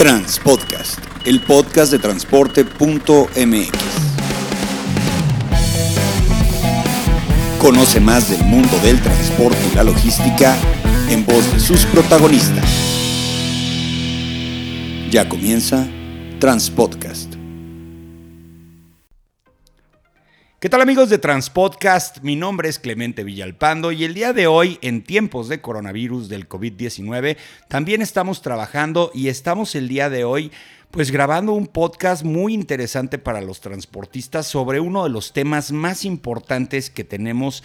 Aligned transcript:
Transpodcast, 0.00 0.98
el 1.26 1.42
podcast 1.42 1.92
de 1.92 1.98
transporte.mx. 1.98 3.70
Conoce 7.58 8.00
más 8.00 8.30
del 8.30 8.42
mundo 8.44 8.78
del 8.82 8.98
transporte 9.02 9.58
y 9.70 9.74
la 9.76 9.84
logística 9.84 10.56
en 11.10 11.26
voz 11.26 11.52
de 11.52 11.60
sus 11.60 11.84
protagonistas. 11.84 12.64
Ya 15.10 15.28
comienza 15.28 15.86
Transpodcast. 16.38 17.09
¿Qué 20.60 20.68
tal 20.68 20.82
amigos 20.82 21.08
de 21.08 21.16
Transpodcast? 21.16 22.18
Mi 22.20 22.36
nombre 22.36 22.68
es 22.68 22.78
Clemente 22.78 23.24
Villalpando 23.24 23.92
y 23.92 24.04
el 24.04 24.12
día 24.12 24.34
de 24.34 24.46
hoy, 24.46 24.78
en 24.82 25.02
tiempos 25.02 25.48
de 25.48 25.62
coronavirus 25.62 26.28
del 26.28 26.50
COVID-19, 26.50 27.38
también 27.68 28.02
estamos 28.02 28.42
trabajando 28.42 29.10
y 29.14 29.28
estamos 29.28 29.74
el 29.74 29.88
día 29.88 30.10
de 30.10 30.24
hoy 30.24 30.52
pues 30.90 31.12
grabando 31.12 31.52
un 31.52 31.66
podcast 31.66 32.24
muy 32.24 32.52
interesante 32.52 33.16
para 33.16 33.40
los 33.40 33.62
transportistas 33.62 34.48
sobre 34.48 34.80
uno 34.80 35.04
de 35.04 35.08
los 35.08 35.32
temas 35.32 35.72
más 35.72 36.04
importantes 36.04 36.90
que 36.90 37.04
tenemos 37.04 37.64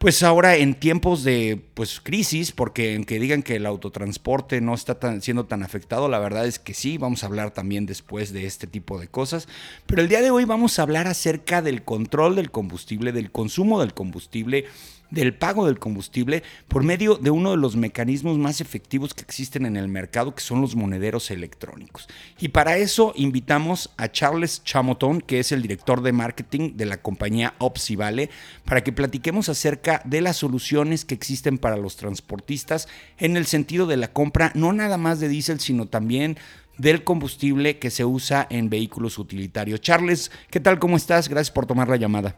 pues 0.00 0.22
ahora 0.22 0.56
en 0.56 0.76
tiempos 0.76 1.24
de 1.24 1.60
pues 1.74 2.00
crisis, 2.00 2.52
porque 2.52 2.96
aunque 2.96 3.20
digan 3.20 3.42
que 3.42 3.56
el 3.56 3.66
autotransporte 3.66 4.62
no 4.62 4.72
está 4.72 4.98
siendo 5.20 5.44
tan 5.44 5.62
afectado, 5.62 6.08
la 6.08 6.18
verdad 6.18 6.46
es 6.46 6.58
que 6.58 6.72
sí, 6.72 6.96
vamos 6.96 7.22
a 7.22 7.26
hablar 7.26 7.50
también 7.50 7.84
después 7.84 8.32
de 8.32 8.46
este 8.46 8.66
tipo 8.66 8.98
de 8.98 9.08
cosas, 9.08 9.46
pero 9.84 10.00
el 10.00 10.08
día 10.08 10.22
de 10.22 10.30
hoy 10.30 10.46
vamos 10.46 10.78
a 10.78 10.82
hablar 10.82 11.06
acerca 11.06 11.60
del 11.60 11.82
control 11.82 12.36
del 12.36 12.50
combustible, 12.50 13.12
del 13.12 13.30
consumo 13.30 13.78
del 13.78 13.92
combustible 13.92 14.64
del 15.10 15.34
pago 15.34 15.66
del 15.66 15.78
combustible 15.78 16.42
por 16.68 16.82
medio 16.82 17.16
de 17.16 17.30
uno 17.30 17.50
de 17.50 17.56
los 17.56 17.76
mecanismos 17.76 18.38
más 18.38 18.60
efectivos 18.60 19.14
que 19.14 19.22
existen 19.22 19.66
en 19.66 19.76
el 19.76 19.88
mercado, 19.88 20.34
que 20.34 20.42
son 20.42 20.60
los 20.60 20.76
monederos 20.76 21.30
electrónicos. 21.30 22.08
Y 22.38 22.48
para 22.48 22.76
eso 22.76 23.12
invitamos 23.16 23.90
a 23.96 24.08
Charles 24.08 24.62
Chamoton, 24.64 25.20
que 25.20 25.40
es 25.40 25.52
el 25.52 25.62
director 25.62 26.02
de 26.02 26.12
marketing 26.12 26.76
de 26.76 26.86
la 26.86 27.02
compañía 27.02 27.54
Opsivale, 27.58 28.30
para 28.64 28.82
que 28.82 28.92
platiquemos 28.92 29.48
acerca 29.48 30.02
de 30.04 30.20
las 30.20 30.36
soluciones 30.36 31.04
que 31.04 31.14
existen 31.14 31.58
para 31.58 31.76
los 31.76 31.96
transportistas 31.96 32.88
en 33.18 33.36
el 33.36 33.46
sentido 33.46 33.86
de 33.86 33.96
la 33.96 34.12
compra, 34.12 34.52
no 34.54 34.72
nada 34.72 34.96
más 34.96 35.20
de 35.20 35.28
diésel, 35.28 35.60
sino 35.60 35.86
también 35.86 36.36
del 36.78 37.04
combustible 37.04 37.78
que 37.78 37.90
se 37.90 38.04
usa 38.04 38.46
en 38.48 38.70
vehículos 38.70 39.18
utilitarios. 39.18 39.80
Charles, 39.80 40.30
¿qué 40.50 40.60
tal? 40.60 40.78
¿Cómo 40.78 40.96
estás? 40.96 41.28
Gracias 41.28 41.50
por 41.50 41.66
tomar 41.66 41.88
la 41.88 41.96
llamada. 41.96 42.36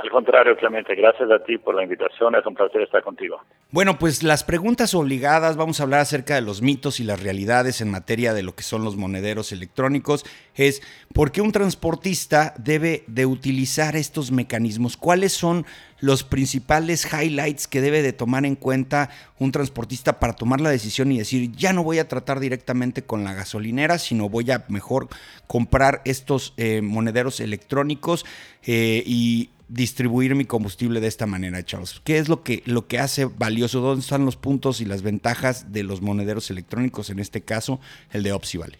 Al 0.00 0.10
contrario, 0.10 0.56
Clemente, 0.56 0.94
gracias 0.94 1.28
a 1.28 1.42
ti 1.42 1.58
por 1.58 1.74
la 1.74 1.82
invitación, 1.82 2.36
es 2.36 2.46
un 2.46 2.54
placer 2.54 2.82
estar 2.82 3.02
contigo. 3.02 3.40
Bueno, 3.72 3.98
pues 3.98 4.22
las 4.22 4.44
preguntas 4.44 4.94
obligadas, 4.94 5.56
vamos 5.56 5.80
a 5.80 5.82
hablar 5.82 6.00
acerca 6.00 6.36
de 6.36 6.40
los 6.40 6.62
mitos 6.62 7.00
y 7.00 7.04
las 7.04 7.20
realidades 7.20 7.80
en 7.80 7.90
materia 7.90 8.32
de 8.32 8.44
lo 8.44 8.54
que 8.54 8.62
son 8.62 8.84
los 8.84 8.96
monederos 8.96 9.50
electrónicos, 9.50 10.24
es 10.54 10.82
¿por 11.12 11.32
qué 11.32 11.40
un 11.40 11.50
transportista 11.50 12.54
debe 12.58 13.02
de 13.08 13.26
utilizar 13.26 13.96
estos 13.96 14.30
mecanismos? 14.30 14.96
¿Cuáles 14.96 15.32
son 15.32 15.66
los 15.98 16.22
principales 16.22 17.12
highlights 17.12 17.66
que 17.66 17.80
debe 17.80 18.00
de 18.02 18.12
tomar 18.12 18.46
en 18.46 18.54
cuenta 18.54 19.10
un 19.40 19.50
transportista 19.50 20.20
para 20.20 20.34
tomar 20.34 20.60
la 20.60 20.70
decisión 20.70 21.10
y 21.10 21.18
decir, 21.18 21.50
ya 21.56 21.72
no 21.72 21.82
voy 21.82 21.98
a 21.98 22.06
tratar 22.06 22.38
directamente 22.38 23.02
con 23.02 23.24
la 23.24 23.34
gasolinera, 23.34 23.98
sino 23.98 24.28
voy 24.28 24.48
a 24.52 24.64
mejor 24.68 25.08
comprar 25.48 26.02
estos 26.04 26.54
eh, 26.56 26.82
monederos 26.82 27.40
electrónicos 27.40 28.24
eh, 28.64 29.02
y 29.04 29.50
distribuir 29.68 30.34
mi 30.34 30.44
combustible 30.44 31.00
de 31.00 31.08
esta 31.08 31.26
manera, 31.26 31.62
Charles? 31.62 32.00
¿Qué 32.04 32.18
es 32.18 32.28
lo 32.28 32.42
que, 32.42 32.62
lo 32.66 32.86
que 32.86 32.98
hace 32.98 33.26
valioso? 33.26 33.80
¿Dónde 33.80 34.00
están 34.00 34.24
los 34.24 34.36
puntos 34.36 34.80
y 34.80 34.84
las 34.84 35.02
ventajas 35.02 35.72
de 35.72 35.84
los 35.84 36.02
monederos 36.02 36.50
electrónicos, 36.50 37.10
en 37.10 37.18
este 37.18 37.42
caso 37.42 37.80
el 38.12 38.22
de 38.22 38.32
Opsi 38.32 38.58
Vale? 38.58 38.78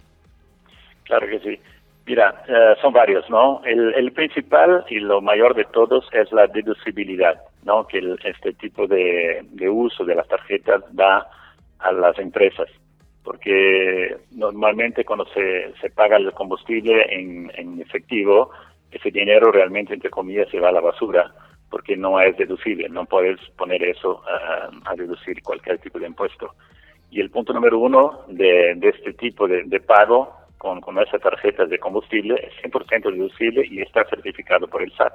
Claro 1.05 1.27
que 1.27 1.41
sí. 1.41 1.61
Mira, 2.07 2.43
eh, 2.49 2.75
son 2.81 2.95
varios, 2.95 3.29
¿no? 3.29 3.61
El, 3.67 4.13
principal 4.13 4.85
y 4.89 4.99
lo 4.99 5.21
mayor 5.21 5.55
de 5.55 5.67
todos 5.67 6.09
es 6.13 6.33
la 6.33 6.47
deducibilidad, 6.47 7.39
¿no? 7.65 7.87
Que 7.87 8.17
este 8.25 8.55
tipo 8.55 8.87
de, 8.87 9.45
uso 9.69 10.05
de 10.07 10.15
las 10.15 10.27
tarjetas 10.27 10.83
da 10.93 11.29
a 11.79 11.93
las 11.93 12.19
empresas. 12.19 12.69
Porque 13.23 14.17
normalmente 14.31 15.05
cuando 15.05 15.27
se, 15.35 15.75
se 15.83 15.91
paga 15.91 16.17
el 16.17 16.33
combustible 16.33 17.05
en, 17.11 17.53
en 17.57 17.79
efectivo, 17.83 18.53
ese 18.91 19.11
dinero 19.11 19.51
realmente, 19.53 19.95
entre 19.95 20.11
comillas, 20.11 20.49
se 20.51 20.61
va 20.61 20.69
a 20.69 20.73
la 20.73 20.81
basura 20.81 21.33
porque 21.71 21.97
no 21.97 22.21
es 22.21 22.37
deducible, 22.37 22.89
no 22.89 23.05
puedes 23.05 23.39
poner 23.51 23.83
eso 23.83 24.23
a 24.27 24.95
deducir 24.95 25.43
cualquier 25.43 25.79
tipo 25.79 25.99
de 25.99 26.07
impuesto. 26.07 26.55
Y 27.11 27.21
el 27.21 27.31
punto 27.31 27.53
número 27.53 27.79
uno 27.79 28.25
de, 28.29 28.73
este 28.83 29.15
tipo 29.15 29.49
de, 29.49 29.81
pago 29.81 30.35
con, 30.59 30.81
con 30.81 30.99
esas 30.99 31.21
tarjetas 31.21 31.69
de 31.71 31.79
combustible 31.79 32.35
es 32.37 32.71
100% 32.71 33.13
deducible 33.13 33.67
y 33.71 33.81
está 33.81 34.05
certificado 34.05 34.67
por 34.69 34.83
el 34.83 34.93
SAT. 34.93 35.15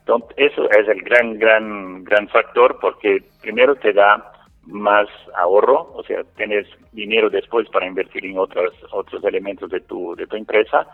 Entonces, 0.00 0.34
eso 0.36 0.68
es 0.70 0.88
el 0.88 1.02
gran, 1.02 1.38
gran, 1.38 2.04
gran 2.04 2.28
factor 2.28 2.78
porque 2.80 3.22
primero 3.40 3.74
te 3.76 3.92
da 3.92 4.32
más 4.66 5.06
ahorro, 5.36 5.92
o 5.94 6.02
sea, 6.04 6.22
tienes 6.36 6.66
dinero 6.92 7.30
después 7.30 7.68
para 7.68 7.86
invertir 7.86 8.24
en 8.26 8.38
otros, 8.38 8.74
otros 8.90 9.22
elementos 9.24 9.70
de 9.70 9.80
tu, 9.80 10.14
de 10.16 10.26
tu 10.26 10.36
empresa 10.36 10.86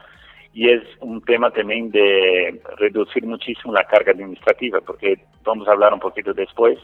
y 0.52 0.68
es 0.68 0.82
un 1.00 1.22
tema 1.22 1.50
también 1.50 1.90
de 1.90 2.60
reducir 2.76 3.24
muchísimo 3.24 3.72
la 3.72 3.84
carga 3.84 4.12
administrativa, 4.12 4.80
porque 4.80 5.18
vamos 5.44 5.68
a 5.68 5.72
hablar 5.72 5.94
un 5.94 6.00
poquito 6.00 6.32
después, 6.34 6.78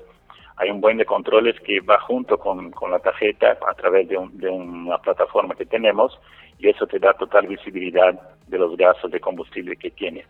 hay 0.56 0.70
un 0.70 0.80
buen 0.80 0.96
de 0.96 1.04
controles 1.04 1.58
que 1.60 1.80
va 1.80 1.98
junto 2.00 2.38
con, 2.38 2.72
la 2.90 2.98
tarjeta 2.98 3.58
a 3.68 3.74
través 3.74 4.08
de, 4.08 4.16
una 4.16 4.98
plataforma 4.98 5.54
que 5.54 5.66
tenemos 5.66 6.18
y 6.58 6.68
eso 6.68 6.86
te 6.86 6.98
da 6.98 7.12
total 7.12 7.46
visibilidad 7.46 8.18
de 8.46 8.58
los 8.58 8.76
gastos 8.76 9.10
de 9.10 9.20
combustible 9.20 9.76
que 9.76 9.90
tiene. 9.90 10.24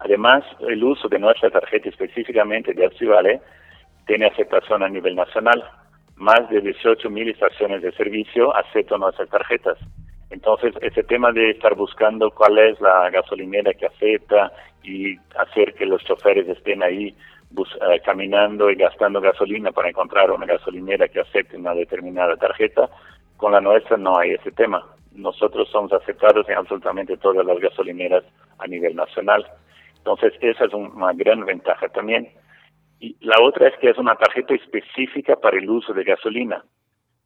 Además, 0.00 0.44
el 0.68 0.82
uso 0.84 1.08
de 1.08 1.18
nuestra 1.18 1.50
tarjeta 1.50 1.88
específicamente 1.88 2.74
de 2.74 2.84
Arcivale 2.84 3.40
tiene 4.06 4.26
aceptación 4.26 4.82
a 4.82 4.88
nivel 4.88 5.14
nacional. 5.14 5.64
Más 6.16 6.50
de 6.50 6.62
18.000 6.62 7.30
estaciones 7.30 7.80
de 7.82 7.92
servicio 7.92 8.54
aceptan 8.54 9.00
nuestras 9.00 9.30
tarjetas. 9.30 9.78
Entonces, 10.32 10.74
ese 10.80 11.04
tema 11.04 11.30
de 11.30 11.50
estar 11.50 11.74
buscando 11.74 12.30
cuál 12.30 12.58
es 12.58 12.80
la 12.80 13.10
gasolinera 13.10 13.74
que 13.74 13.84
acepta 13.84 14.50
y 14.82 15.16
hacer 15.36 15.74
que 15.74 15.84
los 15.84 16.02
choferes 16.04 16.48
estén 16.48 16.82
ahí 16.82 17.14
eh, 17.54 18.00
caminando 18.02 18.70
y 18.70 18.76
gastando 18.76 19.20
gasolina 19.20 19.72
para 19.72 19.90
encontrar 19.90 20.30
una 20.30 20.46
gasolinera 20.46 21.06
que 21.08 21.20
acepte 21.20 21.58
una 21.58 21.74
determinada 21.74 22.34
tarjeta, 22.36 22.88
con 23.36 23.52
la 23.52 23.60
nuestra 23.60 23.98
no 23.98 24.18
hay 24.18 24.30
ese 24.30 24.52
tema. 24.52 24.82
Nosotros 25.14 25.68
somos 25.70 25.92
aceptados 25.92 26.48
en 26.48 26.56
absolutamente 26.56 27.18
todas 27.18 27.44
las 27.44 27.60
gasolineras 27.60 28.24
a 28.58 28.66
nivel 28.66 28.96
nacional. 28.96 29.46
Entonces, 29.98 30.32
esa 30.40 30.64
es 30.64 30.72
una 30.72 31.12
gran 31.12 31.44
ventaja 31.44 31.88
también. 31.90 32.30
Y 33.00 33.16
la 33.20 33.36
otra 33.42 33.68
es 33.68 33.76
que 33.80 33.90
es 33.90 33.98
una 33.98 34.16
tarjeta 34.16 34.54
específica 34.54 35.36
para 35.36 35.58
el 35.58 35.68
uso 35.68 35.92
de 35.92 36.04
gasolina. 36.04 36.64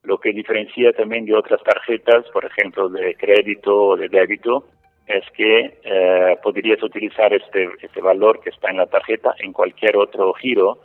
Lo 0.07 0.19
que 0.19 0.33
diferencia 0.33 0.93
también 0.93 1.25
de 1.25 1.35
otras 1.35 1.61
tarjetas, 1.65 2.25
por 2.33 2.45
ejemplo, 2.45 2.89
de 2.89 3.17
crédito 3.17 3.77
o 3.77 3.97
de 3.97 4.09
débito, 4.09 4.65
es 5.09 5.25
que 5.37 5.81
eh, 5.83 6.37
podrías 6.45 6.81
utilizar 6.81 7.35
este, 7.35 7.69
este 7.83 8.01
valor 8.01 8.39
que 8.41 8.51
está 8.51 8.71
en 8.71 8.77
la 8.77 8.87
tarjeta 8.87 9.35
en 9.41 9.53
cualquier 9.53 9.97
otro 9.97 10.33
giro 10.35 10.79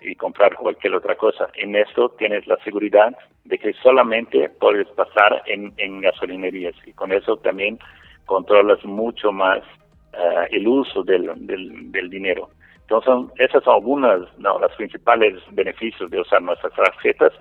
y 0.00 0.14
comprar 0.14 0.54
cualquier 0.56 0.94
otra 0.94 1.16
cosa. 1.16 1.50
En 1.54 1.76
esto 1.76 2.12
tienes 2.18 2.46
la 2.46 2.56
seguridad 2.64 3.14
de 3.44 3.58
que 3.58 3.74
solamente 3.74 4.48
puedes 4.48 4.88
pasar 4.88 5.42
en, 5.44 5.74
en 5.76 6.00
gasolinerías 6.00 6.74
y 6.86 6.94
con 6.94 7.12
eso 7.12 7.36
también 7.36 7.78
controlas 8.24 8.82
mucho 8.86 9.32
más 9.32 9.60
eh, 10.14 10.48
el 10.50 10.66
uso 10.66 11.02
del, 11.02 11.30
del, 11.46 12.08
dinero. 12.08 12.48
Entonces, 12.88 13.34
esas 13.38 13.62
son 13.64 13.74
algunas, 13.74 14.20
no, 14.38 14.58
los 14.58 14.72
principales 14.76 15.34
beneficios 15.50 16.10
de 16.10 16.20
usar 16.20 16.40
nuestras 16.40 16.72
tarjetas 16.72 17.32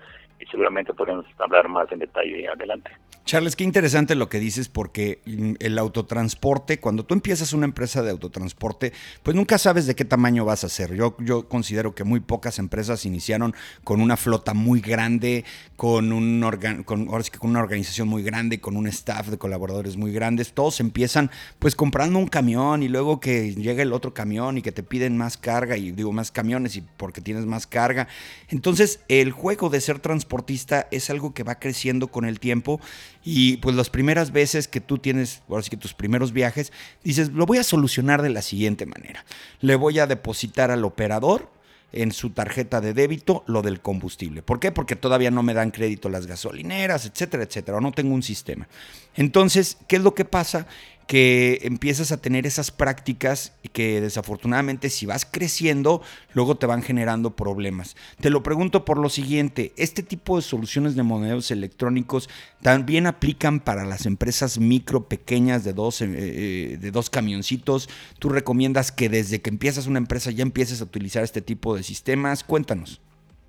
y 0.42 0.46
seguramente 0.48 0.94
podemos 0.94 1.26
hablar 1.38 1.68
más 1.70 1.92
en 1.92 2.00
detalle 2.00 2.48
adelante. 2.48 2.92
Charles, 3.24 3.56
qué 3.56 3.64
interesante 3.64 4.16
lo 4.16 4.30
que 4.30 4.40
dices 4.40 4.68
porque 4.68 5.22
el 5.60 5.78
autotransporte, 5.78 6.80
cuando 6.80 7.06
tú 7.06 7.14
empiezas 7.14 7.54
una 7.54 7.66
empresa 7.66 8.02
de 8.02 8.10
autotransporte, 8.10 8.94
pues 9.22 9.36
nunca 9.36 9.58
sabes 9.58 9.86
de 9.86 9.96
qué 9.96 10.06
tamaño 10.06 10.44
vas 10.44 10.64
a 10.64 10.70
ser. 10.70 10.96
Yo, 10.96 11.16
yo 11.20 11.48
considero 11.48 11.94
que 11.94 12.04
muy 12.04 12.20
pocas 12.20 12.58
empresas 12.60 13.06
iniciaron 13.06 13.54
con 13.84 14.02
una 14.02 14.18
flota 14.18 14.54
muy 14.54 14.82
grande, 14.82 15.46
con, 15.78 16.12
un 16.12 16.42
con, 16.84 17.08
ahora 17.10 17.24
sí 17.24 17.32
con 17.32 17.52
una 17.52 17.60
organización 17.60 18.08
muy 18.08 18.24
grande, 18.24 18.60
con 18.60 18.76
un 18.76 18.88
staff 18.88 19.28
de 19.28 19.38
colaboradores 19.38 19.98
muy 19.98 20.12
grandes. 20.12 20.54
Todos 20.54 20.80
empiezan 20.80 21.30
pues 21.60 21.76
comprando 21.76 22.18
un 22.18 22.28
camión 22.28 22.82
y 22.82 22.88
luego 22.88 23.20
que 23.20 23.54
llega 23.54 23.84
el 23.84 23.94
otro 23.94 24.14
camión 24.14 24.58
y 24.58 24.62
que 24.62 24.72
te 24.72 24.84
piden 24.84 25.16
más 25.16 25.38
carga 25.38 25.78
y 25.78 25.92
digo 25.92 26.12
más 26.12 26.32
camiones 26.32 26.76
y 26.76 26.82
porque 26.98 27.22
tienes 27.22 27.46
más 27.46 27.68
carga. 27.68 28.08
Entonces 28.50 29.00
el 29.08 29.32
juego 29.32 29.70
de 29.70 29.80
ser 29.80 30.00
transportista 30.00 30.88
es 30.92 31.10
algo 31.10 31.34
que 31.34 31.44
va 31.44 31.60
creciendo 31.60 32.08
con 32.08 32.26
el 32.26 32.40
tiempo 32.40 32.82
y 33.24 33.58
pues 33.58 33.76
las 33.76 33.90
primeras 33.90 34.32
veces 34.32 34.68
que 34.68 34.82
tú 34.82 34.98
tienes, 34.98 35.42
ahora 35.48 35.64
sí 35.64 35.70
que 35.70 35.78
tus 35.78 35.94
primeros 35.94 36.34
viajes, 36.34 36.72
dices, 37.04 37.30
lo 37.30 37.46
voy 37.46 37.60
a 37.60 37.64
solucionar 37.64 38.22
de 38.22 38.30
la 38.30 38.42
siguiente 38.42 38.86
manera. 38.86 39.26
Le 39.60 39.76
voy 39.76 40.00
a 40.00 40.08
depositar 40.08 40.72
al 40.72 40.84
operador 40.86 41.50
en 41.94 42.12
su 42.12 42.30
tarjeta 42.32 42.82
de 42.82 42.94
débito 42.94 43.44
lo 43.48 43.62
del 43.62 43.82
combustible. 43.82 44.42
¿Por 44.42 44.60
qué? 44.60 44.72
Porque 44.72 44.96
todavía 44.96 45.30
no 45.30 45.44
me 45.44 45.54
dan 45.54 45.72
crédito 45.72 46.10
las 46.10 46.26
gasolineras, 46.26 47.06
etcétera, 47.06 47.44
etcétera, 47.44 47.78
o 47.78 47.82
no 47.82 47.92
tengo 47.92 48.14
un 48.14 48.24
sistema. 48.24 48.68
Entonces, 49.16 49.78
¿qué 49.88 49.98
es 49.98 50.02
lo 50.02 50.16
que 50.16 50.26
pasa? 50.26 50.68
Que 51.12 51.60
empiezas 51.64 52.14
a 52.14 52.22
tener 52.22 52.48
esas 52.48 52.72
prácticas 52.72 53.52
que 53.74 54.00
desafortunadamente 54.00 54.90
si 54.90 55.06
vas 55.06 55.26
creciendo, 55.30 56.02
luego 56.34 56.56
te 56.56 56.68
van 56.68 56.84
generando 56.84 57.36
problemas. 57.36 57.98
Te 58.22 58.30
lo 58.30 58.44
pregunto 58.44 58.86
por 58.86 58.98
lo 58.98 59.10
siguiente, 59.10 59.74
¿este 59.76 60.04
tipo 60.04 60.38
de 60.38 60.42
soluciones 60.42 60.96
de 60.96 61.04
monedas 61.04 61.52
electrónicos 61.52 62.30
también 62.62 63.08
aplican 63.08 63.60
para 63.60 63.84
las 63.84 64.06
empresas 64.06 64.58
micro, 64.58 65.10
pequeñas, 65.10 65.66
de 65.66 65.74
dos, 65.74 66.02
eh, 66.02 66.08
eh, 66.14 66.78
de 66.80 66.92
dos 66.92 67.10
camioncitos? 67.10 67.90
¿Tú 68.18 68.30
recomiendas 68.30 68.94
que 68.94 69.10
desde 69.10 69.42
que 69.42 69.50
empiezas 69.50 69.88
una 69.88 69.98
empresa 69.98 70.32
ya 70.32 70.44
empieces 70.44 70.80
a 70.80 70.86
utilizar 70.86 71.26
este 71.26 71.42
tipo 71.42 71.76
de 71.76 71.84
sistemas? 71.84 72.46
Cuéntanos. 72.46 73.02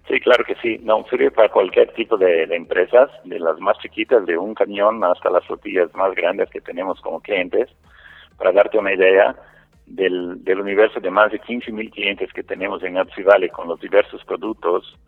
Sí, 0.09 0.21
claro 0.21 0.45
que 0.45 0.57
sí. 0.57 0.79
No, 0.83 1.05
sirve 1.09 1.31
para 1.31 1.49
cualquier 1.49 1.93
tipo 1.95 2.17
de, 2.17 2.45
empresas, 2.45 3.11
de 3.25 3.39
las 3.39 3.59
más 3.61 3.79
chiquitas, 3.79 4.27
de 4.27 4.37
un 4.37 4.55
camión 4.55 5.03
hasta 5.05 5.31
las 5.31 5.47
flotillas 5.47 5.95
más 5.95 6.15
grandes 6.15 6.51
que 6.51 6.61
tenemos 6.61 7.01
como 7.01 7.21
clientes. 7.21 7.69
Para 8.37 8.53
darte 8.53 8.79
una 8.79 8.93
idea 8.93 9.37
del, 9.87 10.41
universo 10.61 11.01
de 11.01 11.11
más 11.11 11.31
de 11.31 11.39
15 11.39 11.71
mil 11.73 11.91
clientes 11.91 12.33
que 12.33 12.43
tenemos 12.43 12.83
en 12.83 12.99
Apps 12.99 13.15
Valley 13.25 13.49
con 13.51 13.69
los 13.69 13.81
diversos 13.81 14.25
productos, 14.25 14.99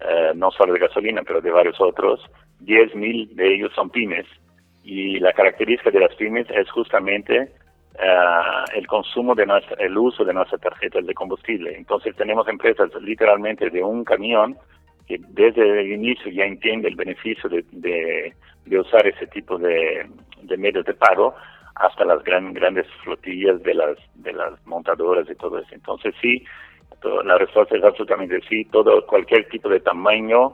eh, 0.00 0.32
no 0.34 0.50
solo 0.50 0.72
de 0.72 0.80
gasolina, 0.80 1.22
pero 1.22 1.40
de 1.40 1.50
varios 1.50 1.80
otros, 1.80 2.20
10 2.60 2.94
mil 2.96 3.34
de 3.36 3.54
ellos 3.54 3.72
son 3.74 3.90
pymes. 3.90 4.26
Y 4.82 5.20
la 5.20 5.32
característica 5.32 5.90
de 5.90 6.00
las 6.00 6.14
pymes 6.16 6.46
es 6.50 6.68
justamente 6.70 7.52
uh, 7.94 8.76
el 8.76 8.86
consumo 8.86 9.34
de 9.34 9.46
nuestra, 9.46 9.76
el 9.78 9.96
uso 9.96 10.24
de 10.24 10.34
nuestras 10.34 10.60
tarjetas 10.60 11.06
de 11.06 11.14
combustible. 11.14 11.76
Entonces 11.76 12.14
tenemos 12.16 12.46
empresas 12.48 12.90
literalmente 13.00 13.70
de 13.70 13.82
un 13.82 14.04
camión 14.04 14.56
que 15.06 15.20
desde 15.28 15.80
el 15.80 15.92
inicio 15.92 16.30
ya 16.30 16.44
entiende 16.44 16.88
el 16.88 16.94
beneficio 16.94 17.50
de, 17.50 18.32
usar 18.78 19.06
ese 19.06 19.26
tipo 19.26 19.58
de, 19.58 20.08
medios 20.56 20.84
de 20.84 20.94
pago 20.94 21.34
hasta 21.74 22.04
las 22.04 22.22
gran, 22.22 22.52
grandes 22.52 22.86
flotillas 23.02 23.60
de 23.62 23.74
las 23.74 23.96
de 24.14 24.32
las 24.32 24.64
montadoras 24.66 25.28
y 25.28 25.34
todo 25.34 25.58
eso. 25.58 25.74
Entonces 25.74 26.14
sí, 26.20 26.44
la 27.24 27.38
respuesta 27.38 27.76
es 27.76 27.82
absolutamente 27.82 28.40
sí. 28.48 28.64
Todo 28.66 29.04
cualquier 29.06 29.48
tipo 29.48 29.68
de 29.68 29.80
tamaño 29.80 30.52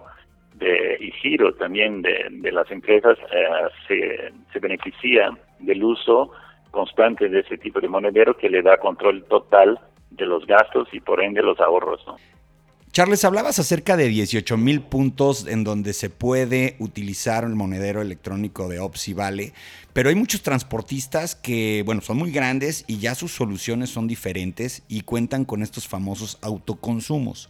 de, 0.54 0.96
y 1.00 1.10
giro 1.12 1.52
también 1.54 2.02
de, 2.02 2.26
de 2.30 2.52
las 2.52 2.70
empresas 2.70 3.18
eh, 3.30 3.68
se, 3.86 4.32
se 4.52 4.58
beneficia 4.58 5.36
del 5.58 5.84
uso 5.84 6.32
constante 6.76 7.30
de 7.30 7.40
ese 7.40 7.56
tipo 7.56 7.80
de 7.80 7.88
monedero 7.88 8.36
que 8.36 8.50
le 8.50 8.60
da 8.60 8.76
control 8.76 9.24
total 9.24 9.80
de 10.10 10.26
los 10.26 10.46
gastos 10.46 10.86
y 10.92 11.00
por 11.00 11.22
ende 11.22 11.42
los 11.42 11.58
ahorros. 11.58 12.04
Charles, 12.92 13.24
hablabas 13.24 13.58
acerca 13.58 13.96
de 13.96 14.08
18 14.08 14.56
mil 14.58 14.82
puntos 14.82 15.46
en 15.46 15.64
donde 15.64 15.94
se 15.94 16.10
puede 16.10 16.76
utilizar 16.78 17.44
el 17.44 17.54
monedero 17.54 18.02
electrónico 18.02 18.68
de 18.68 18.78
Opsi 18.78 19.14
Vale, 19.14 19.54
pero 19.94 20.10
hay 20.10 20.14
muchos 20.14 20.42
transportistas 20.42 21.34
que, 21.34 21.82
bueno, 21.86 22.02
son 22.02 22.18
muy 22.18 22.30
grandes 22.30 22.84
y 22.86 22.98
ya 22.98 23.14
sus 23.14 23.32
soluciones 23.32 23.88
son 23.88 24.06
diferentes 24.06 24.82
y 24.88 25.00
cuentan 25.00 25.46
con 25.46 25.62
estos 25.62 25.88
famosos 25.88 26.38
autoconsumos. 26.42 27.48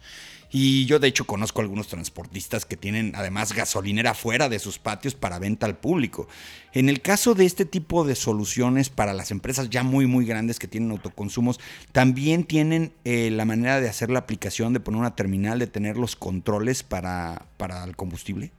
Y 0.51 0.87
yo 0.87 0.99
de 0.99 1.09
hecho 1.09 1.25
conozco 1.25 1.61
algunos 1.61 1.89
transportistas 1.89 2.65
que 2.65 2.77
tienen 2.77 3.13
además 3.17 3.55
gasolinera 3.55 4.15
fuera 4.15 4.49
de 4.49 4.59
sus 4.59 4.79
patios 4.79 5.15
para 5.15 5.39
venta 5.39 5.67
al 5.67 5.77
público. 5.77 6.29
En 6.73 6.89
el 6.89 7.01
caso 7.01 7.35
de 7.35 7.45
este 7.47 7.65
tipo 7.65 8.05
de 8.05 8.15
soluciones 8.15 8.91
para 8.91 9.13
las 9.13 9.31
empresas 9.31 9.71
ya 9.71 9.83
muy 9.83 10.07
muy 10.07 10.25
grandes 10.27 10.59
que 10.59 10.69
tienen 10.69 10.91
autoconsumos, 10.91 11.59
también 11.93 12.45
tienen 12.45 12.93
eh, 13.05 13.31
la 13.31 13.45
manera 13.45 13.81
de 13.81 13.89
hacer 13.89 14.11
la 14.11 14.21
aplicación, 14.21 14.73
de 14.73 14.81
poner 14.81 15.01
una 15.01 15.17
terminal, 15.17 15.59
de 15.59 15.67
tener 15.67 15.97
los 15.97 16.17
controles 16.17 16.83
para, 16.83 17.43
para 17.57 17.85
el 17.85 17.97
combustible. 17.97 18.51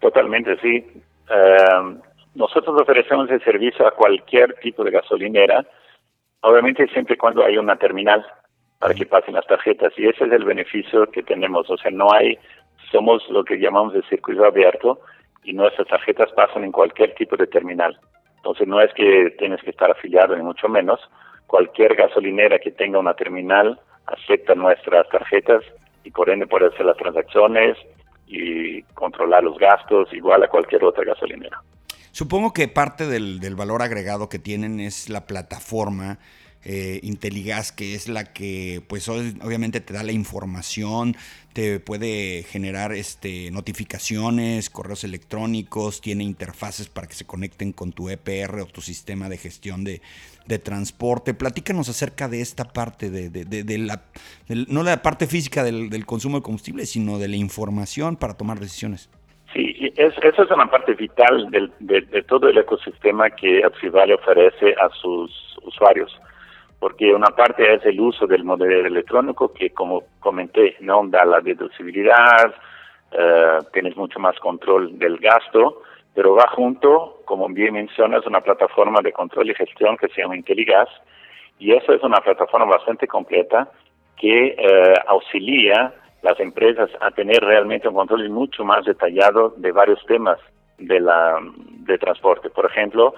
Totalmente, 0.00 0.58
sí. 0.60 0.84
Em, 1.28 1.98
nosotros 2.34 2.80
ofrecemos 2.80 3.30
el 3.30 3.42
servicio 3.44 3.86
a 3.86 3.92
cualquier 3.92 4.54
tipo 4.60 4.82
de 4.82 4.90
gasolinera, 4.90 5.66
obviamente 6.40 6.86
siempre 6.88 7.14
y 7.14 7.18
cuando 7.18 7.44
hay 7.44 7.56
una 7.56 7.76
terminal 7.76 8.24
para 8.80 8.94
que 8.94 9.04
pasen 9.04 9.34
las 9.34 9.46
tarjetas 9.46 9.92
y 9.98 10.06
ese 10.06 10.24
es 10.24 10.32
el 10.32 10.44
beneficio 10.44 11.06
que 11.10 11.22
tenemos, 11.22 11.68
o 11.68 11.76
sea, 11.76 11.90
no 11.90 12.10
hay, 12.12 12.38
somos 12.90 13.22
lo 13.28 13.44
que 13.44 13.58
llamamos 13.58 13.92
de 13.92 14.02
circuito 14.08 14.44
abierto 14.44 15.00
y 15.44 15.52
nuestras 15.52 15.86
tarjetas 15.86 16.32
pasan 16.32 16.64
en 16.64 16.72
cualquier 16.72 17.14
tipo 17.14 17.36
de 17.36 17.46
terminal. 17.46 18.00
Entonces 18.36 18.66
no 18.66 18.80
es 18.80 18.92
que 18.94 19.34
tienes 19.38 19.60
que 19.62 19.70
estar 19.70 19.90
afiliado 19.90 20.34
ni 20.34 20.42
mucho 20.42 20.66
menos, 20.66 20.98
cualquier 21.46 21.94
gasolinera 21.94 22.58
que 22.58 22.70
tenga 22.70 22.98
una 22.98 23.12
terminal 23.12 23.78
acepta 24.06 24.54
nuestras 24.54 25.06
tarjetas 25.10 25.62
y 26.02 26.10
por 26.10 26.30
ende 26.30 26.46
puede 26.46 26.68
hacer 26.68 26.86
las 26.86 26.96
transacciones 26.96 27.76
y 28.26 28.82
controlar 28.94 29.44
los 29.44 29.58
gastos 29.58 30.10
igual 30.14 30.42
a 30.42 30.48
cualquier 30.48 30.84
otra 30.84 31.04
gasolinera. 31.04 31.60
Supongo 32.12 32.54
que 32.54 32.66
parte 32.66 33.06
del, 33.06 33.40
del 33.40 33.56
valor 33.56 33.82
agregado 33.82 34.30
que 34.30 34.38
tienen 34.38 34.80
es 34.80 35.10
la 35.10 35.26
plataforma 35.26 36.18
eh, 36.64 37.00
Inteligas, 37.02 37.72
que 37.72 37.94
es 37.94 38.08
la 38.08 38.32
que, 38.32 38.82
pues 38.86 39.08
obviamente 39.08 39.80
te 39.80 39.94
da 39.94 40.02
la 40.02 40.12
información, 40.12 41.16
te 41.54 41.80
puede 41.80 42.42
generar 42.42 42.92
este, 42.92 43.50
notificaciones, 43.50 44.68
correos 44.68 45.02
electrónicos, 45.04 46.00
tiene 46.00 46.22
interfaces 46.24 46.88
para 46.88 47.06
que 47.06 47.14
se 47.14 47.26
conecten 47.26 47.72
con 47.72 47.92
tu 47.92 48.10
EPR 48.10 48.60
o 48.60 48.66
tu 48.66 48.82
sistema 48.82 49.28
de 49.28 49.38
gestión 49.38 49.84
de, 49.84 50.00
transporte. 50.64 51.32
Platícanos 51.32 51.88
acerca 51.88 52.28
de 52.28 52.40
esta 52.40 52.64
parte, 52.64 53.08
de, 53.08 53.30
de, 53.30 53.78
la, 53.78 54.02
no 54.48 54.82
la 54.82 55.00
parte 55.00 55.28
física 55.28 55.62
del, 55.62 56.04
consumo 56.06 56.38
de 56.38 56.42
combustible, 56.42 56.86
sino 56.86 57.20
de 57.20 57.28
la 57.28 57.36
información 57.36 58.16
para 58.16 58.34
tomar 58.34 58.58
decisiones. 58.58 59.08
Sí, 59.52 59.92
es, 59.96 60.12
esa 60.24 60.42
es 60.42 60.50
una 60.50 60.68
parte 60.68 60.94
vital 60.94 61.52
de, 61.52 62.00
de, 62.00 62.22
todo 62.24 62.48
el 62.48 62.58
ecosistema 62.58 63.30
que 63.30 63.62
Apsivale 63.62 64.14
ofrece 64.14 64.74
a 64.74 64.88
sus 65.00 65.30
usuarios 65.62 66.10
porque 66.80 67.14
una 67.14 67.28
parte 67.28 67.74
es 67.74 67.84
el 67.84 68.00
uso 68.00 68.26
del 68.26 68.42
modelo 68.42 68.86
electrónico 68.86 69.52
que, 69.52 69.70
como 69.70 70.04
comenté, 70.18 70.76
no 70.80 71.02
da 71.06 71.24
la 71.26 71.40
deducibilidad, 71.40 72.54
eh, 73.12 73.58
tienes 73.72 73.96
mucho 73.96 74.18
más 74.18 74.38
control 74.40 74.98
del 74.98 75.18
gasto, 75.18 75.82
pero 76.14 76.34
va 76.34 76.48
junto, 76.48 77.20
como 77.26 77.48
bien 77.48 77.74
mencionas, 77.74 78.26
una 78.26 78.40
plataforma 78.40 79.00
de 79.02 79.12
control 79.12 79.50
y 79.50 79.54
gestión 79.54 79.98
que 79.98 80.08
se 80.08 80.22
llama 80.22 80.36
Inteligas, 80.36 80.88
y 81.58 81.72
esa 81.74 81.92
es 81.92 82.02
una 82.02 82.20
plataforma 82.20 82.64
bastante 82.64 83.06
completa 83.06 83.70
que 84.16 84.56
eh, 84.58 84.94
auxilia 85.06 85.92
las 86.22 86.40
empresas 86.40 86.90
a 87.00 87.10
tener 87.10 87.42
realmente 87.42 87.88
un 87.88 87.94
control 87.94 88.28
mucho 88.30 88.64
más 88.64 88.86
detallado 88.86 89.54
de 89.56 89.70
varios 89.72 90.04
temas 90.06 90.38
de 90.78 90.98
la 91.00 91.38
de 91.86 91.98
transporte. 91.98 92.48
Por 92.48 92.66
ejemplo, 92.66 93.14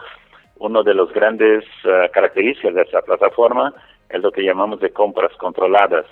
uno 0.62 0.85
de 0.85 0.95
los 0.95 1.12
grandes 1.12 1.64
eh, 1.85 2.09
características 2.12 2.75
de 2.75 2.83
esta 2.83 3.02
plataforma 3.02 3.75
es 4.09 4.23
lo 4.23 4.31
que 4.31 4.45
llamamos 4.45 4.78
de 4.78 4.90
compras 4.90 5.33
controladas. 5.37 6.07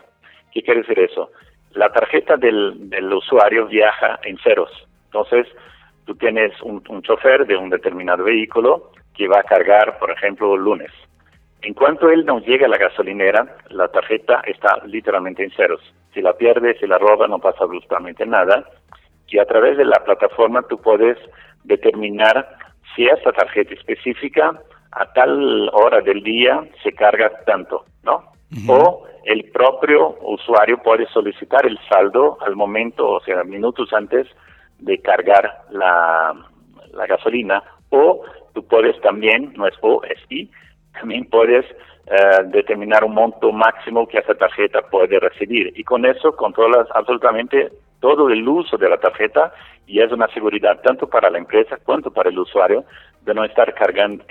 ¿Qué 0.52 0.62
quiere 0.62 0.80
decir 0.80 0.98
eso? 0.98 1.30
La 1.72 1.90
tarjeta 1.92 2.36
del, 2.36 2.90
del 2.90 3.12
usuario 3.12 3.66
viaja 3.66 4.18
en 4.24 4.38
ceros. 4.38 4.70
Entonces, 5.04 5.46
tú 6.04 6.16
tienes 6.16 6.60
un, 6.62 6.82
un 6.88 7.02
chofer 7.02 7.46
de 7.46 7.56
un 7.56 7.70
determinado 7.70 8.24
vehículo 8.24 8.90
que 9.14 9.28
va 9.28 9.38
a 9.38 9.44
cargar, 9.44 9.98
por 10.00 10.10
ejemplo, 10.10 10.56
lunes. 10.56 10.90
En 11.62 11.74
cuanto 11.74 12.10
él 12.10 12.26
no 12.26 12.40
llega 12.40 12.66
a 12.66 12.70
la 12.70 12.78
gasolinera, 12.78 13.56
la 13.68 13.86
tarjeta 13.86 14.42
está 14.46 14.82
literalmente 14.84 15.44
en 15.44 15.52
ceros. 15.52 15.80
Si 16.12 16.22
la 16.22 16.32
pierde, 16.32 16.76
si 16.80 16.88
la 16.88 16.98
roba, 16.98 17.28
no 17.28 17.38
pasa 17.38 17.62
absolutamente 17.62 18.26
nada. 18.26 18.64
Y 19.28 19.38
a 19.38 19.44
través 19.44 19.76
de 19.76 19.84
la 19.84 20.02
plataforma 20.02 20.62
tú 20.62 20.80
puedes 20.80 21.18
determinar 21.62 22.48
si 22.94 23.06
esta 23.06 23.32
tarjeta 23.32 23.74
específica 23.74 24.60
a 24.92 25.12
tal 25.12 25.70
hora 25.72 26.00
del 26.00 26.22
día 26.22 26.64
se 26.82 26.92
carga 26.92 27.30
tanto, 27.44 27.84
¿no? 28.02 28.24
O 28.66 29.06
el 29.24 29.44
propio 29.52 30.16
usuario 30.22 30.78
puede 30.78 31.06
solicitar 31.08 31.64
el 31.66 31.78
saldo 31.88 32.38
al 32.40 32.56
momento, 32.56 33.08
o 33.08 33.20
sea, 33.20 33.44
minutos 33.44 33.92
antes 33.92 34.26
de 34.78 34.98
cargar 34.98 35.62
la, 35.70 36.34
la 36.92 37.06
gasolina, 37.06 37.62
o 37.90 38.22
tú 38.54 38.66
puedes 38.66 39.00
también, 39.02 39.52
no 39.56 39.66
es 39.66 39.74
O, 39.82 40.02
es 40.04 40.18
I, 40.30 40.50
también 40.92 41.24
puedes 41.26 41.64
eh, 42.06 42.42
determinar 42.46 43.04
un 43.04 43.14
monto 43.14 43.52
máximo 43.52 44.08
que 44.08 44.18
esa 44.18 44.34
tarjeta 44.34 44.82
puede 44.82 45.20
recibir. 45.20 45.72
Y 45.76 45.84
con 45.84 46.04
eso 46.04 46.34
controlas 46.34 46.88
absolutamente 46.94 47.70
todo 48.00 48.30
el 48.30 48.46
uso 48.48 48.76
de 48.76 48.88
la 48.88 48.96
tarjeta 48.96 49.52
y 49.86 50.00
es 50.00 50.10
una 50.10 50.26
seguridad 50.28 50.80
tanto 50.82 51.08
para 51.08 51.30
la 51.30 51.38
empresa 51.38 51.76
cuanto 51.84 52.10
para 52.10 52.30
el 52.30 52.38
usuario 52.38 52.84
de 53.22 53.34
no 53.34 53.44
estar 53.44 53.74
cargando 53.74 54.24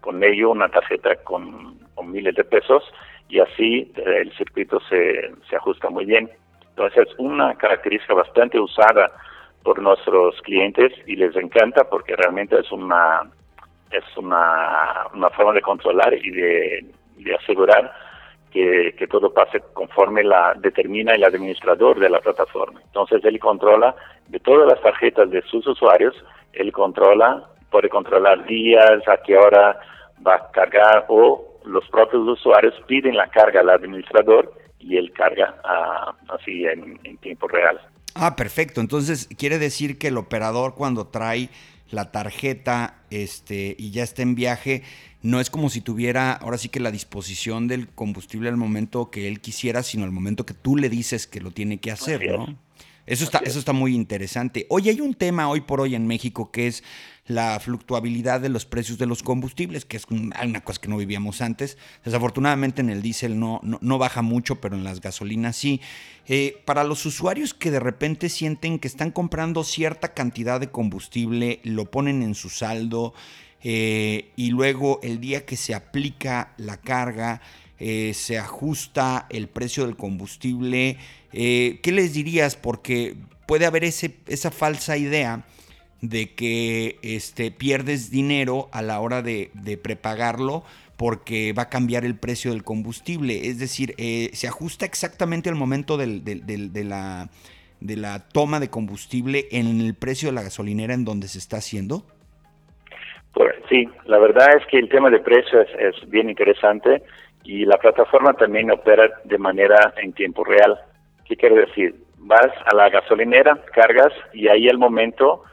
con 0.00 0.22
ello 0.22 0.50
una 0.50 0.68
tarjeta 0.68 1.16
con, 1.24 1.78
miles 2.04 2.34
de 2.34 2.44
pesos 2.44 2.82
y 3.28 3.38
así 3.38 3.92
eh, 3.94 4.22
el 4.22 4.32
circuito 4.36 4.80
se, 4.88 5.32
se 5.48 5.56
ajusta 5.56 5.88
muy 5.90 6.04
bien. 6.04 6.28
Entonces 6.70 7.08
es 7.08 7.14
una 7.18 7.54
característica 7.54 8.14
bastante 8.14 8.58
usada 8.58 9.10
por 9.62 9.80
nuestros 9.80 10.40
clientes 10.42 10.92
y 11.06 11.16
les 11.16 11.36
encanta 11.36 11.84
porque 11.84 12.16
realmente 12.16 12.58
es 12.58 12.72
una 12.72 13.22
es 13.90 14.04
una, 14.16 15.06
una 15.14 15.30
forma 15.30 15.52
de 15.52 15.62
controlar 15.62 16.14
y 16.14 16.30
de, 16.30 16.84
de 17.16 17.34
asegurar 17.34 17.92
que, 18.50 18.94
que, 18.98 19.06
todo 19.06 19.32
pase 19.32 19.60
conforme 19.72 20.24
la 20.24 20.54
determina 20.56 21.14
el 21.14 21.24
administrador 21.24 21.98
de 22.00 22.10
la 22.10 22.20
plataforma. 22.20 22.80
Entonces 22.84 23.24
él 23.24 23.38
controla 23.38 23.94
de 24.28 24.40
todas 24.40 24.68
las 24.68 24.80
tarjetas 24.80 25.30
de 25.30 25.42
sus 25.42 25.66
usuarios, 25.66 26.14
él 26.52 26.72
controla, 26.72 27.48
puede 27.70 27.88
controlar 27.88 28.44
días, 28.46 29.06
a 29.06 29.18
qué 29.24 29.36
hora 29.36 29.78
va 30.26 30.34
a 30.34 30.50
cargar 30.50 31.06
o 31.08 31.60
los 31.64 31.86
propios 31.88 32.26
usuarios 32.26 32.74
piden 32.86 33.16
la 33.16 33.28
carga 33.28 33.60
al 33.60 33.70
administrador 33.70 34.52
y 34.78 34.96
él 34.96 35.12
carga 35.12 35.54
ah, 35.62 36.14
así 36.30 36.64
en, 36.64 36.98
en 37.04 37.18
tiempo 37.18 37.46
real. 37.46 37.80
Ah, 38.14 38.34
perfecto. 38.34 38.80
Entonces 38.80 39.28
quiere 39.38 39.58
decir 39.58 39.98
que 39.98 40.08
el 40.08 40.16
operador 40.16 40.74
cuando 40.74 41.06
trae 41.06 41.48
la 41.90 42.12
tarjeta 42.12 43.02
este, 43.10 43.74
y 43.78 43.90
ya 43.90 44.02
está 44.02 44.22
en 44.22 44.34
viaje, 44.34 44.82
no 45.22 45.40
es 45.40 45.50
como 45.50 45.70
si 45.70 45.80
tuviera 45.80 46.32
ahora 46.32 46.58
sí 46.58 46.68
que 46.68 46.80
la 46.80 46.90
disposición 46.90 47.68
del 47.68 47.88
combustible 47.88 48.48
al 48.48 48.56
momento 48.56 49.10
que 49.10 49.28
él 49.28 49.40
quisiera, 49.40 49.82
sino 49.82 50.04
al 50.04 50.12
momento 50.12 50.46
que 50.46 50.54
tú 50.54 50.76
le 50.76 50.88
dices 50.88 51.26
que 51.26 51.40
lo 51.40 51.50
tiene 51.50 51.78
que 51.78 51.90
hacer, 51.90 52.30
¿no? 52.30 52.56
Eso 53.10 53.24
está, 53.24 53.38
eso 53.38 53.58
está 53.58 53.72
muy 53.72 53.92
interesante. 53.96 54.66
Oye, 54.68 54.90
hay 54.90 55.00
un 55.00 55.14
tema 55.14 55.48
hoy 55.48 55.62
por 55.62 55.80
hoy 55.80 55.96
en 55.96 56.06
México 56.06 56.52
que 56.52 56.68
es 56.68 56.84
la 57.26 57.58
fluctuabilidad 57.58 58.40
de 58.40 58.48
los 58.48 58.66
precios 58.66 58.98
de 58.98 59.06
los 59.06 59.24
combustibles, 59.24 59.84
que 59.84 59.96
es 59.96 60.04
una 60.08 60.60
cosa 60.60 60.80
que 60.80 60.86
no 60.86 60.96
vivíamos 60.96 61.40
antes. 61.40 61.76
Desafortunadamente 62.04 62.82
en 62.82 62.88
el 62.88 63.02
diésel 63.02 63.36
no, 63.40 63.60
no, 63.62 63.98
baja 63.98 64.22
mucho, 64.22 64.60
pero 64.60 64.76
en 64.76 64.84
las 64.84 65.00
gasolinas 65.00 65.56
sí. 65.56 65.80
Eh, 66.28 66.62
para 66.64 66.84
los 66.84 67.04
usuarios 67.04 67.52
que 67.52 67.72
de 67.72 67.80
repente 67.80 68.28
sienten 68.28 68.78
que 68.78 68.86
están 68.86 69.10
comprando 69.10 69.64
cierta 69.64 70.14
cantidad 70.14 70.60
de 70.60 70.70
combustible, 70.70 71.58
lo 71.64 71.90
ponen 71.90 72.22
en 72.22 72.36
su 72.36 72.48
saldo 72.48 73.12
eh, 73.64 74.30
y 74.36 74.50
luego 74.50 75.00
el 75.02 75.18
día 75.18 75.44
que 75.44 75.56
se 75.56 75.74
aplica 75.74 76.54
la 76.58 76.76
carga, 76.76 77.40
eh, 77.80 78.12
se 78.14 78.38
ajusta 78.38 79.26
el 79.30 79.48
precio 79.48 79.86
del 79.86 79.96
combustible. 79.96 80.98
¿Qué 81.32 81.92
les 81.92 82.14
dirías? 82.14 82.56
Porque 82.56 83.16
puede 83.46 83.66
haber 83.66 83.84
ese, 83.84 84.14
esa 84.28 84.50
falsa 84.50 84.96
idea 84.96 85.44
de 86.02 86.34
que 86.34 86.98
este, 87.02 87.50
pierdes 87.50 88.10
dinero 88.10 88.68
a 88.72 88.82
la 88.82 89.00
hora 89.00 89.22
de, 89.22 89.50
prepagarlo 89.82 90.64
porque 90.96 91.52
va 91.52 91.64
a 91.64 91.68
cambiar 91.68 92.04
el 92.04 92.16
precio 92.16 92.52
del 92.52 92.62
combustible. 92.62 93.48
Es 93.48 93.58
decir, 93.58 93.94
eh, 93.98 94.30
se 94.32 94.48
ajusta 94.48 94.84
exactamente 94.84 95.48
al 95.48 95.54
momento 95.54 95.96
del, 95.96 96.24
de, 96.24 96.84
la, 96.84 97.28
de 97.80 97.96
la 97.96 98.28
toma 98.28 98.60
de 98.60 98.68
combustible 98.68 99.48
en 99.50 99.80
el 99.80 99.94
precio 99.94 100.28
de 100.28 100.34
la 100.34 100.42
gasolinera 100.42 100.94
en 100.94 101.04
donde 101.04 101.28
se 101.28 101.38
está 101.38 101.56
haciendo. 101.56 102.04
Pues, 103.32 103.54
sí, 103.68 103.88
la 104.06 104.18
verdad 104.18 104.56
es 104.58 104.66
que 104.66 104.78
el 104.78 104.88
tema 104.88 105.08
de 105.08 105.20
precio 105.20 105.60
es, 105.60 106.10
bien 106.10 106.28
interesante 106.28 107.02
y 107.44 107.64
la 107.64 107.78
plataforma 107.78 108.34
también 108.34 108.70
opera 108.70 109.08
de 109.24 109.38
manera 109.38 109.94
en 109.96 110.12
tiempo 110.12 110.44
real. 110.44 110.78
¿Qué 111.24 111.36
quiere 111.36 111.66
decir? 111.66 111.94
Vas 112.18 112.50
a 112.66 112.74
la 112.74 112.90
gasolinera, 112.90 113.58
cargas 113.72 114.12
y 114.32 114.48
ahí 114.48 114.68
al 114.68 114.78
momento 114.78 115.44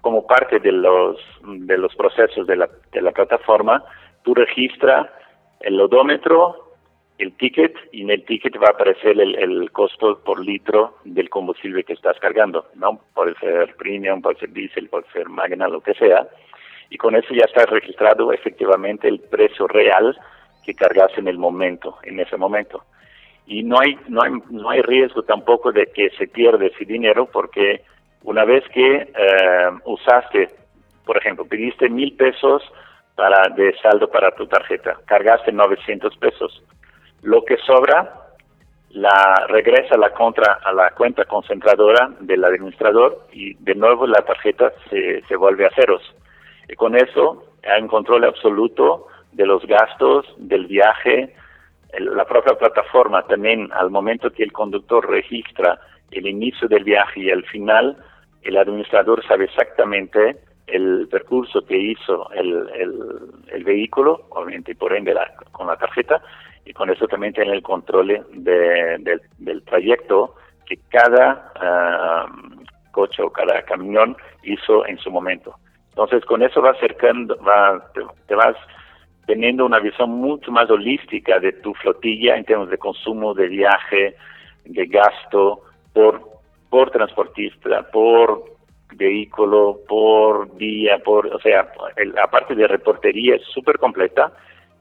como 0.00 0.26
parte 0.26 0.58
de 0.60 0.72
los, 0.72 1.18
de 1.44 1.76
los 1.76 1.94
procesos 1.94 2.46
de 2.46 2.56
la, 2.56 2.68
de 2.92 3.02
la 3.02 3.12
plataforma, 3.12 3.84
tú 4.22 4.34
registras 4.34 5.08
el 5.60 5.80
odómetro, 5.80 6.74
el 7.18 7.36
ticket, 7.36 7.74
y 7.92 8.02
en 8.02 8.10
el 8.10 8.24
ticket 8.24 8.56
va 8.56 8.68
a 8.68 8.70
aparecer 8.70 9.20
el, 9.20 9.34
el, 9.34 9.70
costo 9.72 10.20
por 10.24 10.40
litro 10.40 10.96
del 11.04 11.28
combustible 11.28 11.84
que 11.84 11.92
estás 11.92 12.18
cargando, 12.20 12.66
¿no? 12.74 13.00
Puede 13.14 13.34
ser 13.40 13.74
premium, 13.76 14.22
puede 14.22 14.38
ser 14.38 14.52
diésel, 14.52 14.88
puede 14.88 15.04
ser 15.12 15.28
magna, 15.28 15.68
lo 15.68 15.80
que 15.80 15.94
sea. 15.94 16.28
Y 16.90 16.96
con 16.96 17.16
eso 17.16 17.34
ya 17.34 17.44
está 17.44 17.66
registrado 17.66 18.32
efectivamente 18.32 19.08
el 19.08 19.20
precio 19.20 19.66
real 19.66 20.16
que 20.68 20.74
cargas 20.74 21.10
en 21.16 21.28
el 21.28 21.38
momento, 21.38 21.96
en 22.02 22.20
ese 22.20 22.36
momento. 22.36 22.84
Y 23.46 23.62
no 23.62 23.80
hay, 23.80 23.98
no 24.06 24.20
hay, 24.22 24.32
no 24.50 24.68
hay 24.68 24.82
riesgo 24.82 25.22
tampoco 25.22 25.72
de 25.72 25.86
que 25.86 26.10
se 26.18 26.26
pierda 26.26 26.66
ese 26.66 26.84
dinero 26.84 27.24
porque 27.24 27.84
una 28.22 28.44
vez 28.44 28.62
que 28.74 28.96
eh, 28.96 29.70
usaste, 29.86 30.50
por 31.06 31.16
ejemplo, 31.16 31.46
pediste 31.46 31.88
mil 31.88 32.14
pesos 32.16 32.62
para 33.14 33.48
de 33.54 33.74
saldo 33.78 34.10
para 34.10 34.30
tu 34.32 34.46
tarjeta, 34.46 34.98
cargaste 35.06 35.52
900 35.52 36.14
pesos, 36.18 36.62
lo 37.22 37.42
que 37.46 37.56
sobra 37.66 38.26
la 38.90 39.46
regresa 39.48 39.96
la 39.96 40.10
contra 40.10 40.60
a 40.62 40.72
la 40.74 40.90
cuenta 40.90 41.24
concentradora 41.24 42.10
del 42.20 42.44
administrador 42.44 43.26
y 43.32 43.54
de 43.54 43.74
nuevo 43.74 44.06
la 44.06 44.20
tarjeta 44.20 44.70
se, 44.90 45.22
se 45.22 45.36
vuelve 45.36 45.64
a 45.64 45.70
ceros. 45.70 46.02
Y 46.68 46.74
con 46.74 46.94
eso 46.94 47.54
hay 47.66 47.80
un 47.80 47.88
control 47.88 48.24
absoluto 48.24 49.06
de 49.38 49.46
los 49.46 49.64
gastos, 49.66 50.26
del 50.36 50.66
viaje, 50.66 51.32
la 51.96 52.24
propia 52.24 52.58
plataforma 52.58 53.22
también 53.22 53.70
al 53.72 53.88
momento 53.88 54.30
que 54.30 54.42
el 54.42 54.52
conductor 54.52 55.08
registra 55.08 55.78
el 56.10 56.26
inicio 56.26 56.66
del 56.68 56.82
viaje 56.82 57.20
y 57.20 57.30
el 57.30 57.44
final, 57.46 57.96
el 58.42 58.56
administrador 58.56 59.24
sabe 59.26 59.44
exactamente 59.44 60.36
el 60.66 61.08
percurso 61.08 61.64
que 61.64 61.78
hizo 61.78 62.28
el, 62.32 62.68
el, 63.52 63.64
vehículo, 63.64 64.26
obviamente 64.30 64.74
por 64.74 64.92
ende 64.94 65.14
con 65.52 65.68
la 65.68 65.76
tarjeta, 65.76 66.20
y 66.64 66.72
con 66.72 66.90
eso 66.90 67.06
también 67.06 67.32
tiene 67.32 67.52
el 67.52 67.62
control 67.62 68.26
de, 68.32 69.20
del 69.38 69.62
trayecto 69.62 70.34
que 70.66 70.78
cada 70.90 71.52
ah, 71.60 72.26
coche 72.90 73.22
o 73.22 73.30
cada 73.30 73.62
camión 73.62 74.16
hizo 74.42 74.84
en 74.86 74.98
su 74.98 75.10
momento. 75.10 75.54
Entonces 75.90 76.24
con 76.24 76.42
eso 76.42 76.60
va 76.60 76.70
acercando, 76.70 77.36
va, 77.42 77.82
te 78.26 78.34
vas 78.34 78.56
teniendo 79.28 79.66
una 79.66 79.78
visión 79.78 80.08
mucho 80.08 80.50
más 80.50 80.70
holística 80.70 81.38
de 81.38 81.52
tu 81.52 81.74
flotilla 81.74 82.34
en 82.34 82.46
términos 82.46 82.70
de 82.70 82.78
consumo, 82.78 83.34
de 83.34 83.48
viaje, 83.48 84.16
de 84.64 84.86
gasto 84.86 85.60
por 85.92 86.38
por 86.70 86.90
transportista, 86.90 87.82
por 87.90 88.44
vehículo, 88.94 89.80
por 89.88 90.54
día, 90.56 90.98
por, 90.98 91.26
o 91.26 91.40
sea, 91.40 91.70
la 91.96 92.26
parte 92.26 92.54
de 92.54 92.66
reportería 92.66 93.36
es 93.36 93.42
súper 93.54 93.78
completa 93.78 94.32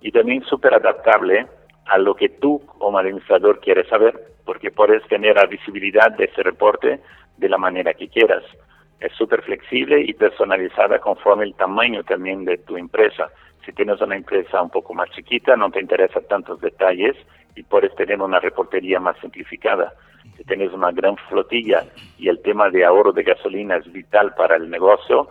y 0.01 0.11
también 0.11 0.43
súper 0.43 0.73
adaptable 0.73 1.47
a 1.85 1.97
lo 1.97 2.15
que 2.15 2.29
tú 2.29 2.61
como 2.79 2.99
administrador 2.99 3.59
quieres 3.59 3.87
saber, 3.87 4.19
porque 4.45 4.71
puedes 4.71 5.01
tener 5.07 5.35
la 5.35 5.45
visibilidad 5.45 6.11
de 6.11 6.25
ese 6.25 6.43
reporte 6.43 6.99
de 7.37 7.49
la 7.49 7.57
manera 7.57 7.93
que 7.93 8.09
quieras. 8.09 8.43
Es 8.99 9.13
súper 9.13 9.43
flexible 9.43 10.01
y 10.01 10.13
personalizada 10.13 10.99
conforme 10.99 11.45
el 11.45 11.53
tamaño 11.53 12.03
también 12.03 12.43
de 12.43 12.57
tu 12.57 12.75
empresa. 12.77 13.29
Si 13.67 13.73
tienes 13.73 14.01
una 14.01 14.15
empresa 14.15 14.63
un 14.63 14.71
poco 14.71 14.95
más 14.95 15.11
chiquita, 15.11 15.55
no 15.55 15.69
te 15.69 15.79
interesan 15.79 16.23
tantos 16.27 16.59
detalles 16.59 17.15
y 17.55 17.61
puedes 17.61 17.93
tener 17.95 18.19
una 18.19 18.39
reportería 18.39 18.99
más 18.99 19.15
simplificada 19.19 19.93
si 20.35 20.43
tienes 20.43 20.71
una 20.73 20.91
gran 20.91 21.15
flotilla 21.29 21.85
y 22.17 22.29
el 22.29 22.41
tema 22.41 22.69
de 22.69 22.85
ahorro 22.85 23.11
de 23.11 23.23
gasolina 23.23 23.77
es 23.77 23.91
vital 23.91 24.33
para 24.35 24.55
el 24.55 24.69
negocio, 24.69 25.29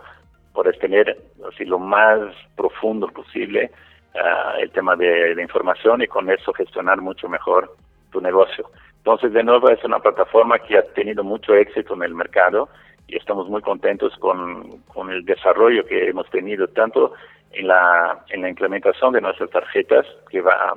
puedes 0.53 0.77
tener 0.79 1.17
así 1.47 1.65
lo 1.65 1.79
más 1.79 2.19
profundo 2.55 3.07
posible 3.07 3.71
ah, 4.15 4.55
el 4.59 4.71
tema 4.71 4.95
de, 4.95 5.41
información 5.41 6.01
y 6.01 6.07
con 6.07 6.29
eso 6.29 6.53
gestionar 6.53 7.01
mucho 7.01 7.29
mejor 7.29 7.75
tu 8.11 8.21
negocio. 8.21 8.69
Entonces, 8.97 9.31
de 9.31 9.43
nuevo, 9.43 9.69
es 9.69 9.81
una 9.83 9.99
plataforma 9.99 10.59
que 10.59 10.77
ha 10.77 10.83
tenido 10.93 11.23
mucho 11.23 11.53
éxito 11.53 11.93
en 11.93 12.03
el 12.03 12.13
mercado 12.13 12.67
y 13.07 13.15
estamos 13.15 13.47
muy 13.47 13.61
contentos 13.61 14.13
con, 14.17 14.81
con 14.93 15.09
el 15.09 15.23
desarrollo 15.23 15.85
que 15.85 16.09
hemos 16.09 16.29
tenido 16.29 16.67
tanto 16.67 17.13
en 17.51 17.67
la, 17.67 18.23
en 18.29 18.41
la 18.41 18.49
implementación 18.49 19.13
de 19.13 19.21
nuestras 19.21 19.49
tarjetas, 19.49 20.05
que 20.29 20.41
va, 20.41 20.73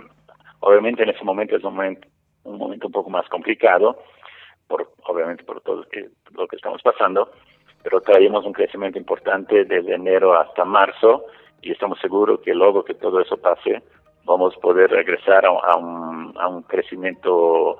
obviamente 0.60 1.02
en 1.02 1.10
ese 1.10 1.24
momento 1.24 1.56
es 1.56 1.64
un 1.64 1.74
momento, 1.74 2.08
un 2.44 2.58
momento 2.58 2.86
un 2.86 2.92
poco 2.92 3.10
más 3.10 3.28
complicado, 3.28 3.98
por 4.66 4.92
obviamente 5.04 5.44
por 5.44 5.60
todo 5.60 5.84
lo 6.32 6.46
que, 6.46 6.56
estamos 6.56 6.80
pasando, 6.82 7.30
pero 7.82 8.00
traemos 8.00 8.44
un 8.44 8.52
crecimiento 8.52 8.98
importante 8.98 9.64
desde 9.64 9.94
enero 9.94 10.38
hasta 10.38 10.64
marzo 10.64 11.26
y 11.62 11.72
estamos 11.72 11.98
seguros 12.00 12.40
que 12.40 12.54
luego 12.54 12.84
que 12.84 12.94
todo 12.94 13.20
eso 13.20 13.36
pase, 13.36 13.82
vamos 14.24 14.54
a 14.56 14.60
poder 14.60 14.90
regresar 14.90 15.44
a, 15.44 15.76
un, 15.76 16.34
a 16.38 16.48
un 16.48 16.62
crecimiento 16.62 17.78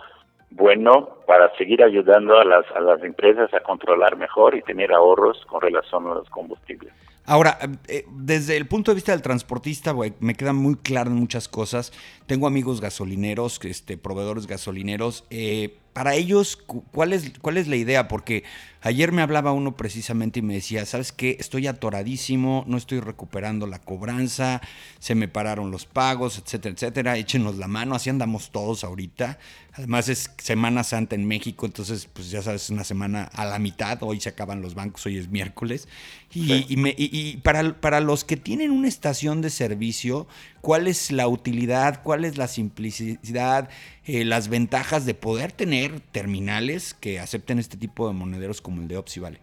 bueno 0.51 1.11
para 1.27 1.55
seguir 1.57 1.83
ayudando 1.83 2.39
a 2.39 2.45
las, 2.45 2.65
a 2.75 2.81
las 2.81 3.03
empresas 3.03 3.53
a 3.55 3.61
controlar 3.61 4.17
mejor 4.17 4.57
y 4.57 4.63
tener 4.63 4.93
ahorros 4.93 5.45
con 5.47 5.61
relación 5.61 6.07
a 6.09 6.15
los 6.15 6.29
combustibles. 6.31 6.93
Ahora, 7.25 7.59
eh, 7.87 8.07
desde 8.13 8.57
el 8.57 8.67
punto 8.67 8.91
de 8.91 8.97
vista 8.97 9.13
del 9.13 9.23
transportista, 9.23 9.95
me 10.21 10.35
quedan 10.35 10.57
muy 10.57 10.77
claras 10.77 11.13
muchas 11.13 11.49
cosas. 11.49 11.93
Tengo 12.27 12.47
amigos 12.47 12.81
gasolineros, 12.81 13.61
este, 13.65 13.97
proveedores 13.97 14.47
gasolineros. 14.47 15.25
Eh, 15.31 15.77
para 15.93 16.15
ellos, 16.15 16.57
¿cuál 16.93 17.13
es, 17.13 17.33
¿cuál 17.41 17.57
es 17.57 17.69
la 17.69 17.77
idea? 17.77 18.09
Porque 18.09 18.45
Ayer 18.83 19.13
me 19.13 19.21
hablaba 19.21 19.53
uno 19.53 19.77
precisamente 19.77 20.39
y 20.39 20.43
me 20.43 20.55
decía, 20.55 20.87
¿sabes 20.87 21.13
qué? 21.13 21.37
Estoy 21.39 21.67
atoradísimo, 21.67 22.65
no 22.67 22.79
estoy 22.79 23.01
recuperando 23.01 23.67
la 23.67 23.79
cobranza, 23.79 24.63
se 24.99 25.15
me 25.15 25.29
pararon 25.29 25.71
los 25.71 25.85
pagos, 25.85 26.39
etcétera, 26.39 26.75
etcétera. 26.75 27.17
Échenos 27.19 27.59
la 27.59 27.69
mano, 27.69 27.95
así 27.95 28.09
andamos 28.09 28.51
todos 28.51 28.83
ahorita. 28.83 29.39
Además 29.73 30.09
es 30.09 30.31
Semana 30.39 30.83
Santa 30.83 31.15
en 31.15 31.27
México, 31.27 31.67
entonces 31.67 32.09
pues 32.13 32.31
ya 32.31 32.43
sabes, 32.43 32.65
es 32.65 32.71
una 32.71 32.83
semana 32.83 33.25
a 33.35 33.45
la 33.45 33.59
mitad, 33.59 34.03
hoy 34.03 34.21
se 34.21 34.31
acaban 34.31 34.63
los 34.63 34.75
bancos, 34.75 35.07
hoy 35.07 35.17
es 35.17 35.29
miércoles. 35.29 35.87
Y, 36.33 37.37
para, 37.39 37.81
para 37.81 38.01
los 38.01 38.25
que 38.25 38.37
tienen 38.37 38.71
una 38.71 38.89
estación 38.89 39.43
de 39.43 39.51
servicio, 39.51 40.29
¿cuál 40.61 40.87
es 40.87 41.11
la 41.11 41.29
utilidad, 41.29 42.03
cuál 42.03 42.25
es 42.25 42.37
la 42.37 42.47
simplicidad, 42.47 43.69
eh, 44.05 44.25
las 44.25 44.49
ventajas 44.49 45.07
de 45.07 45.15
poder 45.15 45.53
tener 45.53 46.01
terminales 46.01 46.95
que 46.95 47.21
acepten 47.21 47.59
este 47.59 47.77
tipo 47.77 48.09
de 48.09 48.15
monederos 48.15 48.61
como 48.71 48.83
el 48.83 48.89
de 48.89 48.97
Opsi 48.97 49.19
Vale? 49.19 49.39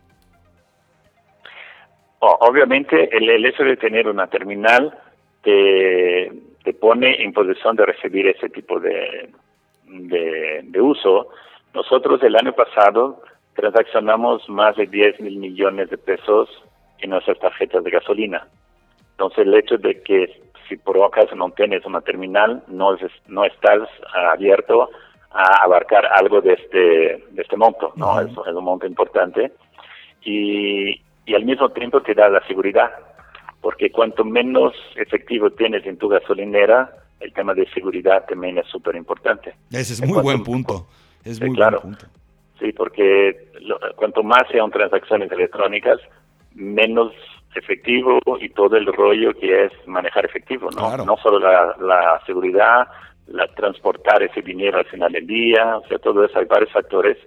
Obviamente 2.19 3.09
el, 3.15 3.45
hecho 3.45 3.63
de 3.63 3.77
tener 3.77 4.07
una 4.07 4.27
terminal 4.27 4.97
te, 5.43 6.31
te 6.63 6.73
pone 6.73 7.21
en 7.21 7.31
posición 7.31 7.75
de 7.75 7.85
recibir 7.85 8.27
ese 8.27 8.49
tipo 8.49 8.79
de, 8.79 9.29
de, 9.85 10.81
uso. 10.81 11.29
Nosotros 11.73 12.23
el 12.23 12.35
año 12.35 12.53
pasado 12.53 13.21
transaccionamos 13.53 14.47
más 14.49 14.75
de 14.77 14.87
10 14.87 15.19
mil 15.19 15.37
millones 15.37 15.89
de 15.89 15.97
pesos 15.97 16.49
en 16.99 17.11
nuestras 17.11 17.37
tarjetas 17.37 17.83
de 17.83 17.91
gasolina. 17.91 18.47
Entonces 19.11 19.45
el 19.45 19.53
hecho 19.53 19.77
de 19.77 20.01
que 20.01 20.41
si 20.67 20.77
por 20.77 21.01
acaso 21.03 21.35
no 21.35 21.51
tienes 21.51 21.85
una 21.85 22.01
terminal, 22.01 22.63
no, 22.67 22.97
no 23.27 23.45
estás 23.45 23.87
abierto 24.31 24.89
a 25.37 25.63
abarcar 25.63 26.05
algo 26.05 26.41
de 26.41 26.53
este, 26.53 26.77
de 27.29 27.41
este 27.41 27.57
monto, 27.57 27.93
¿no? 27.95 28.19
es, 28.19 28.35
un 28.35 28.63
monto 28.63 28.87
importante. 28.87 29.51
Y, 30.23 31.01
y 31.25 31.35
al 31.35 31.45
mismo 31.45 31.69
tiempo 31.69 32.01
te 32.01 32.13
da 32.13 32.27
la 32.29 32.45
seguridad, 32.47 32.91
porque 33.61 33.91
cuanto 33.91 34.25
menos 34.25 34.73
efectivo 34.95 35.51
tienes 35.51 35.85
en 35.85 35.97
tu 35.97 36.09
gasolinera, 36.09 36.91
el 37.19 37.33
tema 37.33 37.53
de 37.53 37.67
seguridad 37.69 38.25
también 38.27 38.57
es 38.57 38.67
súper 38.67 38.95
importante. 38.95 39.55
Ese 39.71 39.93
es 39.93 40.05
muy 40.05 40.21
buen 40.21 40.43
punto. 40.43 40.87
Es 41.23 41.39
muy 41.41 41.55
claro, 41.55 41.81
buen 41.81 41.95
punto. 41.95 42.07
Sí, 42.59 42.71
porque 42.71 43.51
cuanto 43.95 44.23
más 44.23 44.43
sean 44.51 44.71
transacciones 44.71 45.31
electrónicas, 45.31 45.99
menos 46.55 47.13
efectivo 47.55 48.19
y 48.39 48.49
todo 48.49 48.77
el 48.77 48.85
rollo 48.87 49.33
que 49.33 49.65
es 49.65 49.71
manejar 49.87 50.25
efectivo, 50.25 50.69
¿no? 50.71 50.97
No 50.97 51.17
solo 51.17 51.39
la, 51.39 52.21
seguridad, 52.25 52.87
la 53.27 53.47
transportar 53.47 54.23
ese 54.23 54.41
dinero 54.41 54.77
al 54.77 54.85
final 54.85 55.11
del 55.11 55.27
día, 55.27 55.77
o 55.77 55.87
sea, 55.87 55.99
todo 55.99 56.23
eso, 56.23 56.37
hay 56.39 56.45
varios 56.45 56.71
factores 56.71 57.17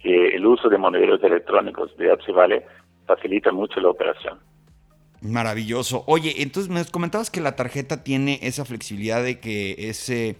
que 0.00 0.28
el 0.28 0.46
uso 0.46 0.68
de 0.68 0.78
monederos 0.78 1.22
electrónicos 1.22 1.96
de 1.96 2.16
Vale 2.32 2.64
facilita 3.06 3.52
mucho 3.52 3.80
la 3.80 3.88
operación. 3.88 4.38
Maravilloso. 5.20 6.04
Oye, 6.06 6.42
entonces 6.42 6.70
me 6.70 6.84
comentabas 6.84 7.30
que 7.30 7.40
la 7.40 7.56
tarjeta 7.56 8.04
tiene 8.04 8.38
esa 8.42 8.64
flexibilidad 8.64 9.22
de 9.22 9.40
que 9.40 9.74
ese 9.88 10.36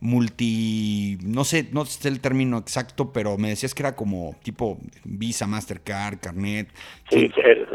multi, 0.00 1.18
no 1.24 1.44
sé, 1.44 1.68
no 1.72 1.84
sé 1.84 2.08
el 2.08 2.20
término 2.20 2.58
exacto, 2.58 3.12
pero 3.12 3.36
me 3.38 3.50
decías 3.50 3.74
que 3.74 3.82
era 3.82 3.94
como 3.94 4.34
tipo 4.42 4.78
Visa, 5.04 5.46
Mastercard, 5.46 6.18
Carnet. 6.20 6.68
Sí, 7.10 7.30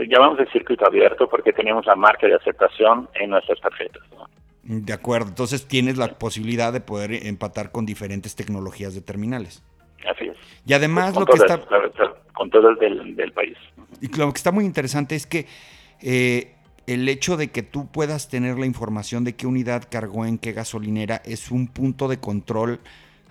llamamos 0.07 0.39
el 0.39 0.51
circuito 0.51 0.85
abierto 0.85 1.29
porque 1.29 1.53
tenemos 1.53 1.85
la 1.85 1.95
marca 1.95 2.27
de 2.27 2.35
aceptación 2.35 3.09
en 3.15 3.31
nuestras 3.31 3.59
tarjetas. 3.61 4.03
De 4.65 4.93
acuerdo, 4.93 5.29
entonces 5.29 5.67
tienes 5.67 5.97
la 5.97 6.17
posibilidad 6.17 6.73
de 6.73 6.81
poder 6.81 7.13
empatar 7.27 7.71
con 7.71 7.85
diferentes 7.85 8.35
tecnologías 8.35 8.95
de 8.95 9.01
terminales. 9.01 9.63
Así 10.09 10.25
es. 10.25 10.37
Y 10.65 10.73
además 10.73 11.15
lo 11.15 11.25
que 11.25 11.37
está... 11.37 11.61
Con 12.33 12.49
todo 12.49 12.69
el 12.69 12.77
del, 12.77 13.15
del 13.15 13.31
país. 13.31 13.55
Y 14.01 14.07
lo 14.17 14.33
que 14.33 14.37
está 14.37 14.51
muy 14.51 14.65
interesante 14.65 15.15
es 15.15 15.25
que 15.25 15.45
eh, 16.01 16.55
el 16.87 17.07
hecho 17.07 17.37
de 17.37 17.49
que 17.49 17.63
tú 17.63 17.87
puedas 17.91 18.27
tener 18.27 18.59
la 18.59 18.65
información 18.65 19.23
de 19.23 19.35
qué 19.35 19.47
unidad 19.47 19.87
cargó 19.89 20.25
en 20.25 20.37
qué 20.37 20.51
gasolinera 20.51 21.21
es 21.25 21.51
un 21.51 21.67
punto 21.67 22.07
de 22.07 22.19
control 22.19 22.81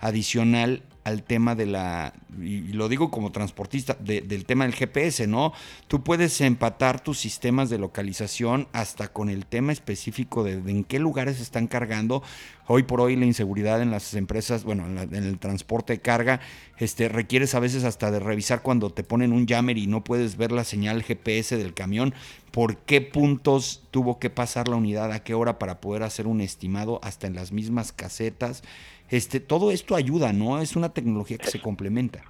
adicional 0.05 0.83
al 1.03 1.21
tema 1.21 1.53
de 1.53 1.67
la, 1.67 2.13
y 2.41 2.73
lo 2.73 2.89
digo 2.89 3.11
como 3.11 3.31
transportista, 3.31 3.95
del 3.99 4.45
tema 4.45 4.65
del 4.65 4.73
GPS, 4.73 5.27
¿no? 5.27 5.53
Tú 5.87 6.03
puedes 6.03 6.41
empatar 6.41 6.99
tus 6.99 7.19
sistemas 7.19 7.69
de 7.69 7.77
localización 7.77 8.67
hasta 8.73 9.07
con 9.09 9.29
el 9.29 9.45
tema 9.45 9.71
específico 9.71 10.43
de, 10.43 10.53
en 10.53 10.83
qué 10.83 10.97
lugares 10.97 11.39
están 11.39 11.67
cargando. 11.67 12.23
Hoy 12.65 12.83
por 12.83 13.01
hoy 13.01 13.15
la 13.15 13.25
inseguridad 13.25 13.83
en 13.83 13.91
las 13.91 14.15
empresas, 14.15 14.63
bueno, 14.63 14.87
en, 14.87 15.13
el 15.13 15.37
transporte 15.37 15.93
de 15.93 16.01
carga, 16.01 16.39
este, 16.79 17.07
requieres 17.07 17.53
a 17.53 17.59
veces 17.59 17.83
hasta 17.83 18.09
de 18.09 18.19
revisar 18.19 18.63
cuando 18.63 18.89
te 18.89 19.03
ponen 19.03 19.31
un 19.31 19.47
jammer 19.47 19.77
y 19.77 19.85
no 19.85 20.03
puedes 20.03 20.37
ver 20.37 20.51
la 20.51 20.63
señal 20.63 21.03
GPS 21.03 21.55
del 21.57 21.75
camión, 21.75 22.15
por 22.49 22.77
qué 22.77 23.01
puntos 23.01 23.83
tuvo 23.91 24.17
que 24.17 24.31
pasar 24.31 24.67
la 24.67 24.75
unidad, 24.75 25.11
a 25.11 25.23
qué 25.23 25.35
hora 25.35 25.59
para 25.59 25.81
poder 25.81 26.01
hacer 26.01 26.25
un 26.25 26.41
estimado 26.41 26.99
hasta 27.03 27.27
en 27.27 27.35
las 27.35 27.51
mismas 27.51 27.91
casetas. 27.91 28.63
Este, 29.09 29.39
todo 29.39 29.71
esto 29.71 29.95
ayuda, 29.95 30.33
¿no? 30.33 30.59
Es 30.59 30.75
una 30.75 30.93
tecnología 30.93 31.37
que 31.37 31.47
se 31.47 31.61
complementa. 31.61 32.21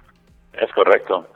Es 0.52 0.70
correcto. 0.72 1.28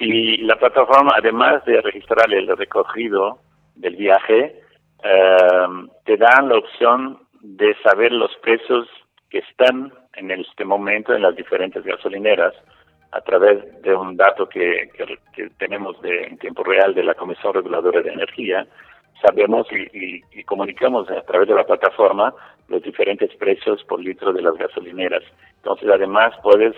Y 0.00 0.38
la 0.38 0.56
plataforma, 0.56 1.12
además 1.16 1.64
de 1.64 1.80
registrar 1.80 2.32
el 2.32 2.48
recorrido 2.56 3.38
del 3.76 3.96
viaje, 3.96 4.60
em, 5.02 5.88
te 6.04 6.16
dan 6.16 6.48
la 6.48 6.58
opción 6.58 7.18
de 7.40 7.76
saber 7.82 8.12
los 8.12 8.34
precios 8.42 8.88
que 9.30 9.38
están 9.38 9.92
en 10.14 10.30
este 10.32 10.64
momento 10.64 11.14
en 11.14 11.22
las 11.22 11.36
diferentes 11.36 11.84
gasolineras 11.84 12.54
a 13.12 13.20
través 13.20 13.82
de 13.82 13.94
un 13.94 14.16
dato 14.16 14.48
que, 14.48 14.90
que, 15.34 15.50
tenemos 15.58 16.00
de, 16.02 16.24
en 16.24 16.38
tiempo 16.38 16.62
real 16.64 16.94
de 16.94 17.04
la 17.04 17.14
Comisión 17.14 17.54
Reguladora 17.54 18.02
de 18.02 18.12
Energía. 18.12 18.66
Sabemos 19.20 19.66
y, 19.72 20.22
y 20.32 20.44
comunicamos 20.44 21.10
a 21.10 21.22
través 21.22 21.48
de 21.48 21.54
la 21.54 21.64
plataforma 21.64 22.32
los 22.68 22.82
diferentes 22.82 23.34
precios 23.36 23.82
por 23.84 24.00
litro 24.00 24.32
de 24.32 24.42
las 24.42 24.54
gasolineras. 24.54 25.22
Entonces, 25.56 25.88
además, 25.90 26.34
puedes 26.42 26.74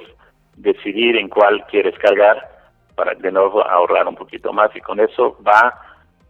decidir 0.56 1.16
en 1.16 1.28
cuál 1.28 1.64
quieres 1.66 1.98
cargar 1.98 2.48
para 2.94 3.14
de 3.14 3.32
nuevo 3.32 3.66
ahorrar 3.66 4.06
un 4.06 4.14
poquito 4.14 4.52
más 4.52 4.74
y 4.76 4.80
con 4.80 5.00
eso 5.00 5.36
va 5.46 5.74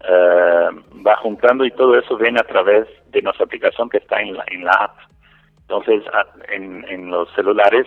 eh, 0.08 0.68
va 1.06 1.16
juntando 1.16 1.64
y 1.64 1.70
todo 1.72 1.98
eso 1.98 2.16
viene 2.16 2.40
a 2.40 2.46
través 2.46 2.86
de 3.10 3.22
nuestra 3.22 3.44
aplicación 3.44 3.88
que 3.90 3.98
está 3.98 4.20
en 4.20 4.34
la, 4.34 4.44
en 4.48 4.64
la 4.64 4.72
app. 4.72 4.96
Entonces, 5.62 6.02
en, 6.48 6.84
en 6.88 7.10
los 7.10 7.30
celulares, 7.34 7.86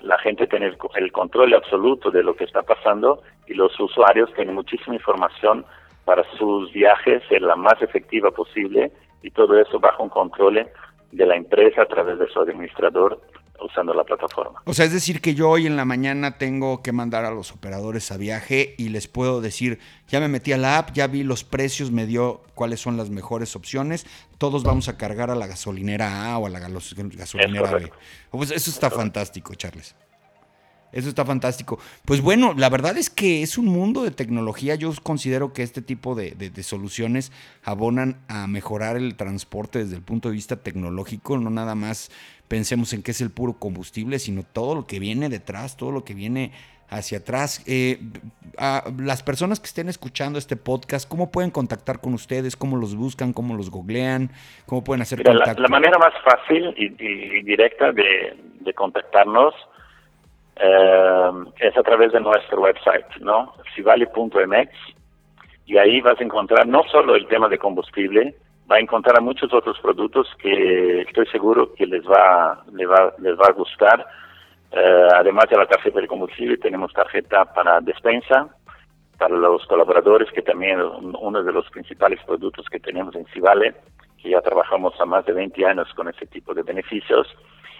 la 0.00 0.18
gente 0.18 0.46
tiene 0.46 0.74
el 0.94 1.12
control 1.12 1.54
absoluto 1.54 2.10
de 2.10 2.22
lo 2.22 2.34
que 2.34 2.44
está 2.44 2.62
pasando 2.62 3.22
y 3.46 3.54
los 3.54 3.78
usuarios 3.78 4.32
tienen 4.34 4.54
muchísima 4.54 4.96
información 4.96 5.64
para 6.06 6.24
sus 6.38 6.72
viajes 6.72 7.22
ser 7.28 7.42
la 7.42 7.56
más 7.56 7.82
efectiva 7.82 8.30
posible 8.30 8.92
y 9.22 9.30
todo 9.32 9.60
eso 9.60 9.80
bajo 9.80 10.04
un 10.04 10.08
control 10.08 10.66
de 11.10 11.26
la 11.26 11.36
empresa 11.36 11.82
a 11.82 11.86
través 11.86 12.18
de 12.18 12.28
su 12.28 12.40
administrador 12.40 13.20
usando 13.60 13.92
la 13.92 14.04
plataforma. 14.04 14.62
O 14.66 14.72
sea, 14.72 14.84
es 14.84 14.92
decir 14.92 15.20
que 15.20 15.34
yo 15.34 15.50
hoy 15.50 15.66
en 15.66 15.76
la 15.76 15.84
mañana 15.84 16.38
tengo 16.38 16.80
que 16.80 16.92
mandar 16.92 17.24
a 17.24 17.32
los 17.32 17.50
operadores 17.50 18.12
a 18.12 18.18
viaje 18.18 18.76
y 18.78 18.90
les 18.90 19.08
puedo 19.08 19.40
decir, 19.40 19.80
ya 20.06 20.20
me 20.20 20.28
metí 20.28 20.52
a 20.52 20.58
la 20.58 20.78
app, 20.78 20.92
ya 20.92 21.08
vi 21.08 21.24
los 21.24 21.42
precios, 21.42 21.90
me 21.90 22.06
dio 22.06 22.42
cuáles 22.54 22.80
son 22.80 22.96
las 22.96 23.10
mejores 23.10 23.56
opciones, 23.56 24.06
todos 24.38 24.62
vamos 24.62 24.88
a 24.88 24.96
cargar 24.96 25.30
a 25.30 25.34
la 25.34 25.48
gasolinera 25.48 26.32
A 26.32 26.38
o 26.38 26.46
a 26.46 26.50
la 26.50 26.60
gasolinera 26.60 27.72
B. 27.72 27.90
Pues 28.30 28.52
eso 28.52 28.70
está 28.70 28.90
fantástico, 28.90 29.54
Charles. 29.54 29.96
Eso 30.92 31.08
está 31.08 31.24
fantástico. 31.24 31.78
Pues 32.04 32.22
bueno, 32.22 32.54
la 32.56 32.68
verdad 32.68 32.96
es 32.96 33.10
que 33.10 33.42
es 33.42 33.58
un 33.58 33.66
mundo 33.66 34.02
de 34.02 34.10
tecnología. 34.10 34.74
Yo 34.76 34.90
considero 35.02 35.52
que 35.52 35.62
este 35.62 35.82
tipo 35.82 36.14
de, 36.14 36.50
soluciones 36.62 37.32
abonan 37.64 38.16
a 38.28 38.46
mejorar 38.46 38.96
el 38.96 39.16
transporte 39.16 39.80
desde 39.80 39.96
el 39.96 40.02
punto 40.02 40.28
de 40.28 40.34
vista 40.34 40.56
tecnológico. 40.56 41.38
No 41.38 41.50
nada 41.50 41.74
más 41.74 42.10
pensemos 42.48 42.92
en 42.92 43.02
que 43.02 43.10
es 43.10 43.20
el 43.20 43.30
puro 43.30 43.54
combustible, 43.54 44.18
sino 44.18 44.42
todo 44.42 44.74
lo 44.74 44.86
que 44.86 44.98
viene 44.98 45.28
detrás, 45.28 45.76
todo 45.76 45.90
lo 45.90 46.04
que 46.04 46.14
viene 46.14 46.52
hacia 46.88 47.18
atrás. 47.18 47.62
Eh, 47.66 47.98
a 48.58 48.84
las 48.98 49.22
personas 49.22 49.60
que 49.60 49.66
estén 49.66 49.88
escuchando 49.88 50.38
este 50.38 50.56
podcast, 50.56 51.08
¿cómo 51.08 51.30
pueden 51.30 51.50
contactar 51.50 52.00
con 52.00 52.14
ustedes? 52.14 52.56
¿Cómo 52.56 52.76
los 52.76 52.94
buscan? 52.94 53.32
¿Cómo 53.32 53.54
los 53.54 53.70
googlean? 53.70 54.30
¿Cómo 54.66 54.84
pueden 54.84 55.02
hacer 55.02 55.22
contacto? 55.22 55.60
La, 55.60 55.68
manera 55.68 55.98
más 55.98 56.14
fácil 56.24 56.72
y, 56.76 56.88
directa 57.42 57.92
de, 57.92 58.36
de 58.60 58.72
contactarnos 58.72 59.54
eh, 60.56 61.30
es 61.60 61.76
a 61.76 61.82
través 61.82 62.12
de 62.12 62.20
nuestro 62.20 62.60
website, 62.62 63.16
¿no? 63.20 63.54
Sivali.mx 63.74 64.70
y 65.66 65.78
ahí 65.78 66.00
vas 66.00 66.18
a 66.20 66.24
encontrar 66.24 66.66
no 66.66 66.84
solo 66.84 67.16
el 67.16 67.26
tema 67.26 67.48
de 67.48 67.58
combustible, 67.58 68.36
va 68.70 68.76
a 68.76 68.80
encontrar 68.80 69.20
muchos 69.20 69.52
otros 69.52 69.78
productos 69.80 70.28
que 70.40 71.02
estoy 71.02 71.26
seguro 71.26 71.74
que 71.74 71.86
les 71.86 72.04
va, 72.04 72.62
les 72.72 72.88
va, 72.88 73.12
les 73.18 73.36
va 73.36 73.46
a 73.48 73.52
gustar. 73.52 74.06
Eh, 74.70 75.08
además 75.14 75.46
de 75.50 75.56
la 75.56 75.66
tarjeta 75.66 76.00
de 76.00 76.06
combustible, 76.06 76.56
tenemos 76.58 76.92
tarjeta 76.92 77.44
para 77.46 77.80
despensa, 77.80 78.48
para 79.18 79.34
los 79.34 79.66
colaboradores, 79.66 80.30
que 80.30 80.42
también 80.42 80.78
es 80.78 80.86
uno 81.20 81.42
de 81.42 81.52
los 81.52 81.68
principales 81.70 82.20
productos 82.24 82.66
que 82.68 82.78
tenemos 82.78 83.14
en 83.16 83.26
Civale, 83.26 83.74
que 84.22 84.30
ya 84.30 84.40
trabajamos 84.42 84.94
a 85.00 85.04
más 85.04 85.24
de 85.26 85.32
20 85.32 85.66
años 85.66 85.92
con 85.94 86.08
ese 86.08 86.26
tipo 86.26 86.54
de 86.54 86.62
beneficios. 86.62 87.26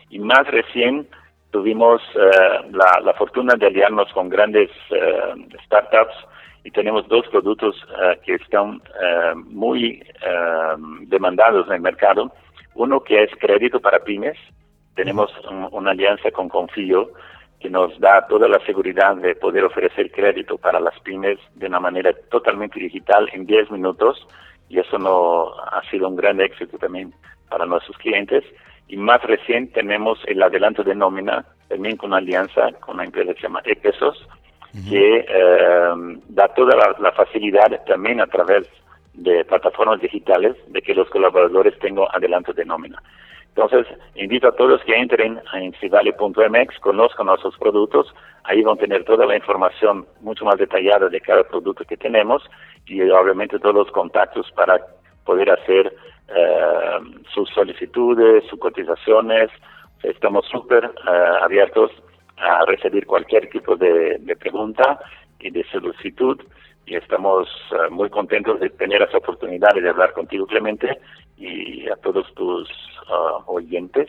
Y 0.08 0.18
más 0.18 0.46
recién, 0.48 1.06
tuvimos 1.50 2.02
eh, 2.14 2.70
la, 2.72 3.12
fortuna 3.14 3.54
de 3.54 3.66
aliarnos 3.66 4.12
con 4.12 4.28
grandes 4.28 4.70
eh, 4.90 5.48
startups 5.64 6.14
y 6.64 6.70
tenemos 6.70 7.06
dos 7.08 7.26
productos 7.28 7.76
eh, 8.02 8.18
que 8.24 8.34
están 8.34 8.82
muy 9.46 10.02
demandados 11.06 11.66
en 11.68 11.74
el 11.74 11.80
mercado. 11.80 12.32
Uno 12.74 13.00
que 13.00 13.22
es 13.22 13.30
crédito 13.38 13.80
para 13.80 14.00
pymes. 14.00 14.36
Tenemos 14.94 15.30
una 15.70 15.92
alianza 15.92 16.30
con 16.30 16.48
Confío 16.48 17.10
que 17.60 17.70
nos 17.70 17.98
da 18.00 18.26
toda 18.26 18.48
la 18.48 18.58
seguridad 18.66 19.16
de 19.16 19.34
poder 19.34 19.64
ofrecer 19.64 20.10
crédito 20.10 20.58
para 20.58 20.80
las 20.80 20.98
pymes 21.00 21.38
de 21.54 21.66
una 21.66 21.80
manera 21.80 22.12
totalmente 22.30 22.80
digital 22.80 23.28
en 23.32 23.46
10 23.46 23.70
minutos 23.70 24.26
y 24.68 24.78
eso 24.78 24.98
no 24.98 25.52
ha 25.58 25.82
sido 25.90 26.08
un 26.08 26.16
gran 26.16 26.40
éxito 26.40 26.76
también 26.78 27.14
para 27.48 27.66
nuestros 27.66 27.96
clientes. 27.98 28.44
Y 28.88 28.96
más 28.96 29.22
recién 29.22 29.70
tenemos 29.72 30.18
el 30.26 30.42
adelanto 30.42 30.82
de 30.84 30.94
nómina, 30.94 31.44
también 31.68 31.96
con 31.96 32.10
una 32.10 32.18
alianza 32.18 32.72
con 32.80 32.94
una 32.96 33.04
empresa 33.04 33.32
que 33.34 33.40
se 33.40 33.46
llama 33.46 33.62
ePesos, 33.64 34.26
que 34.88 35.24
eh, 35.26 36.18
da 36.28 36.48
toda 36.48 36.76
la, 36.98 37.12
facilidad 37.12 37.82
también 37.86 38.20
a 38.20 38.26
través 38.26 38.68
de 39.14 39.44
plataformas 39.46 40.00
digitales 40.00 40.54
de 40.68 40.82
que 40.82 40.94
los 40.94 41.08
colaboradores 41.08 41.78
tengan 41.78 42.06
adelanto 42.12 42.52
de 42.52 42.64
nómina. 42.64 43.02
Entonces, 43.56 43.86
invito 44.16 44.48
a 44.48 44.52
todos 44.54 44.82
que 44.84 44.94
entren 44.94 45.40
en 45.54 45.72
civale.mx, 45.80 46.78
conozcan 46.80 47.26
nuestros 47.26 47.56
productos, 47.56 48.14
ahí 48.44 48.60
van 48.62 48.76
a 48.76 48.80
tener 48.80 49.04
toda 49.04 49.24
la 49.24 49.34
información 49.34 50.06
mucho 50.20 50.44
más 50.44 50.58
detallada 50.58 51.08
de 51.08 51.20
cada 51.22 51.42
producto 51.42 51.82
que 51.84 51.96
tenemos 51.96 52.42
y 52.84 53.00
obviamente 53.08 53.58
todos 53.58 53.74
los 53.74 53.90
contactos 53.92 54.52
para 54.52 54.78
poder 55.24 55.50
hacer 55.50 55.90
eh, 56.28 56.98
sus 57.32 57.48
solicitudes, 57.50 58.44
sus 58.48 58.58
cotizaciones. 58.58 59.50
Estamos 60.02 60.46
súper 60.46 60.84
eh, 60.84 61.10
abiertos 61.42 61.90
a 62.36 62.64
recibir 62.66 63.06
cualquier 63.06 63.48
tipo 63.50 63.76
de, 63.76 64.36
pregunta 64.38 64.98
y 65.40 65.50
de 65.50 65.64
solicitud. 65.70 66.40
Y 66.86 66.96
estamos 66.96 67.48
eh, 67.72 67.90
muy 67.90 68.10
contentos 68.10 68.60
de 68.60 68.70
tener 68.70 69.02
esa 69.02 69.18
oportunidad 69.18 69.74
de 69.74 69.88
hablar 69.88 70.12
contigo, 70.12 70.46
Clemente, 70.46 70.98
y 71.36 71.88
a 71.88 71.96
todos 71.96 72.32
tus 72.34 72.70
uh, 73.10 73.42
oyentes, 73.46 74.08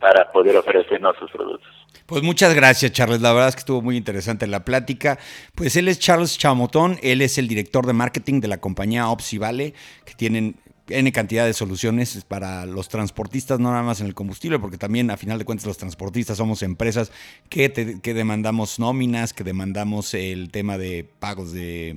para 0.00 0.30
poder 0.32 0.56
ofrecer 0.56 1.00
nuestros 1.00 1.30
productos. 1.30 1.77
Pues 2.06 2.22
muchas 2.22 2.54
gracias, 2.54 2.92
Charles. 2.92 3.20
La 3.20 3.32
verdad 3.32 3.50
es 3.50 3.54
que 3.54 3.60
estuvo 3.60 3.82
muy 3.82 3.96
interesante 3.96 4.46
la 4.46 4.64
plática. 4.64 5.18
Pues 5.54 5.76
él 5.76 5.88
es 5.88 5.98
Charles 5.98 6.38
Chamotón, 6.38 6.98
él 7.02 7.20
es 7.20 7.36
el 7.36 7.48
director 7.48 7.86
de 7.86 7.92
marketing 7.92 8.40
de 8.40 8.48
la 8.48 8.58
compañía 8.58 9.08
Opsivale, 9.08 9.74
que 10.06 10.14
tienen 10.14 10.56
N 10.88 11.12
cantidad 11.12 11.46
de 11.46 11.52
soluciones 11.52 12.24
para 12.26 12.66
los 12.66 12.88
transportistas, 12.88 13.60
no 13.60 13.70
nada 13.70 13.82
más 13.82 14.00
en 14.00 14.06
el 14.06 14.14
combustible, 14.14 14.58
porque 14.58 14.78
también 14.78 15.10
a 15.10 15.16
final 15.16 15.38
de 15.38 15.44
cuentas 15.44 15.66
los 15.66 15.78
transportistas 15.78 16.38
somos 16.38 16.62
empresas 16.62 17.10
que, 17.48 17.68
demandamos 18.02 18.78
nóminas, 18.78 19.32
que 19.32 19.44
demandamos 19.44 20.14
el 20.14 20.50
tema 20.50 20.78
de 20.78 21.08
pagos 21.18 21.52
de, 21.52 21.94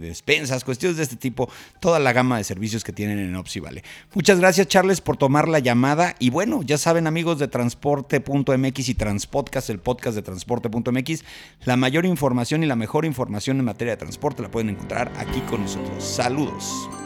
despensas, 0.00 0.64
cuestiones 0.64 0.96
de 0.96 1.02
este 1.02 1.16
tipo, 1.16 1.48
toda 1.80 1.98
la 1.98 2.12
gama 2.12 2.38
de 2.38 2.44
servicios 2.44 2.84
que 2.84 2.92
tienen 2.92 3.18
en 3.18 3.34
Opsi 3.36 3.60
Vale. 3.60 3.82
Muchas 4.14 4.38
gracias 4.38 4.68
Charles 4.68 5.00
por 5.00 5.16
tomar 5.16 5.48
la 5.48 5.58
llamada 5.58 6.14
y 6.18 6.30
bueno, 6.30 6.62
ya 6.62 6.78
saben 6.78 7.06
amigos 7.06 7.38
de 7.38 7.48
transporte.mx 7.48 8.88
y 8.88 8.94
Transpodcast, 8.94 9.70
el 9.70 9.78
podcast 9.78 10.16
de 10.16 10.22
transporte.mx, 10.22 11.24
la 11.64 11.76
mayor 11.76 12.04
información 12.06 12.62
y 12.62 12.66
la 12.66 12.76
mejor 12.76 13.04
información 13.04 13.58
en 13.58 13.64
materia 13.64 13.94
de 13.94 13.98
transporte 13.98 14.42
la 14.42 14.50
pueden 14.50 14.70
encontrar 14.70 15.12
aquí 15.16 15.40
con 15.40 15.62
nosotros. 15.62 16.02
Saludos. 16.02 17.03